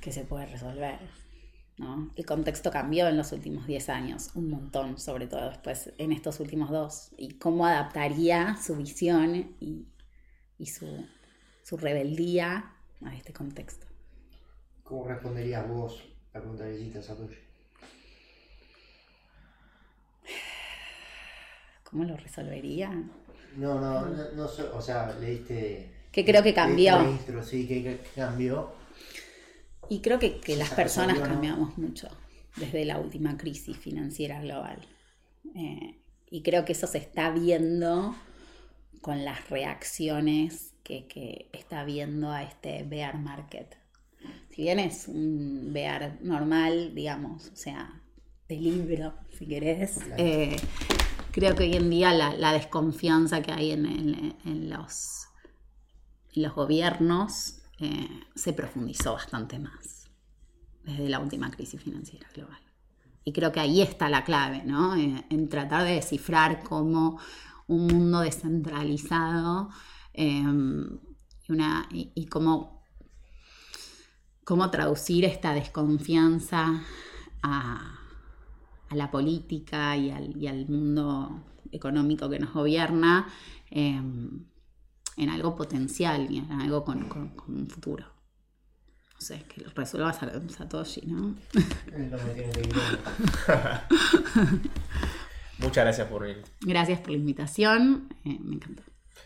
[0.00, 1.00] que se puede resolver.
[1.76, 2.12] ¿no?
[2.14, 6.38] El contexto cambió en los últimos 10 años, un montón, sobre todo después en estos
[6.38, 7.10] últimos dos.
[7.16, 10.86] Y cómo adaptaría su visión y, su,
[11.64, 12.72] su rebeldía
[13.04, 13.86] a este contexto.
[14.84, 16.00] ¿Cómo responderías vos
[16.32, 17.45] la pregunta a Satoshi?
[21.96, 22.90] ¿Cómo lo resolvería?
[23.56, 25.90] No, no, no, no sé, o sea, le diste...
[26.12, 26.98] Que creo que cambió.
[27.02, 28.70] la intro, sí, que, que cambió.
[29.88, 31.24] Y creo que, que las personas ¿no?
[31.24, 32.08] cambiamos mucho
[32.56, 34.76] desde la última crisis financiera global.
[35.54, 35.96] Eh,
[36.28, 38.14] y creo que eso se está viendo
[39.00, 43.74] con las reacciones que, que está viendo a este bear market.
[44.50, 48.02] Si bien es un bear normal, digamos, o sea,
[48.48, 50.56] de libro, si querés, eh,
[51.36, 55.26] creo que hoy en día la, desconfianza que hay en, los,
[56.54, 60.08] gobiernos eh, se profundizó bastante más
[60.82, 62.60] desde la última crisis financiera global.
[63.22, 64.96] Y creo que ahí está la clave, ¿no?
[64.96, 67.20] Eh, en tratar de descifrar cómo
[67.66, 69.68] un mundo descentralizado
[71.48, 72.82] una, y, y cómo,
[74.44, 76.82] cómo traducir esta desconfianza
[77.42, 77.95] a,
[78.88, 83.26] a la política y al, y al mundo económico que nos gobierna
[83.70, 84.00] eh,
[85.16, 88.06] en algo potencial y en algo con, con- con un futuro.
[89.14, 91.34] No sé, que lo resuelva Sa- Satoshi, ¿no?
[95.58, 96.44] Muchas gracias por venir.
[96.60, 98.82] Gracias por la invitación, eh, me encantó.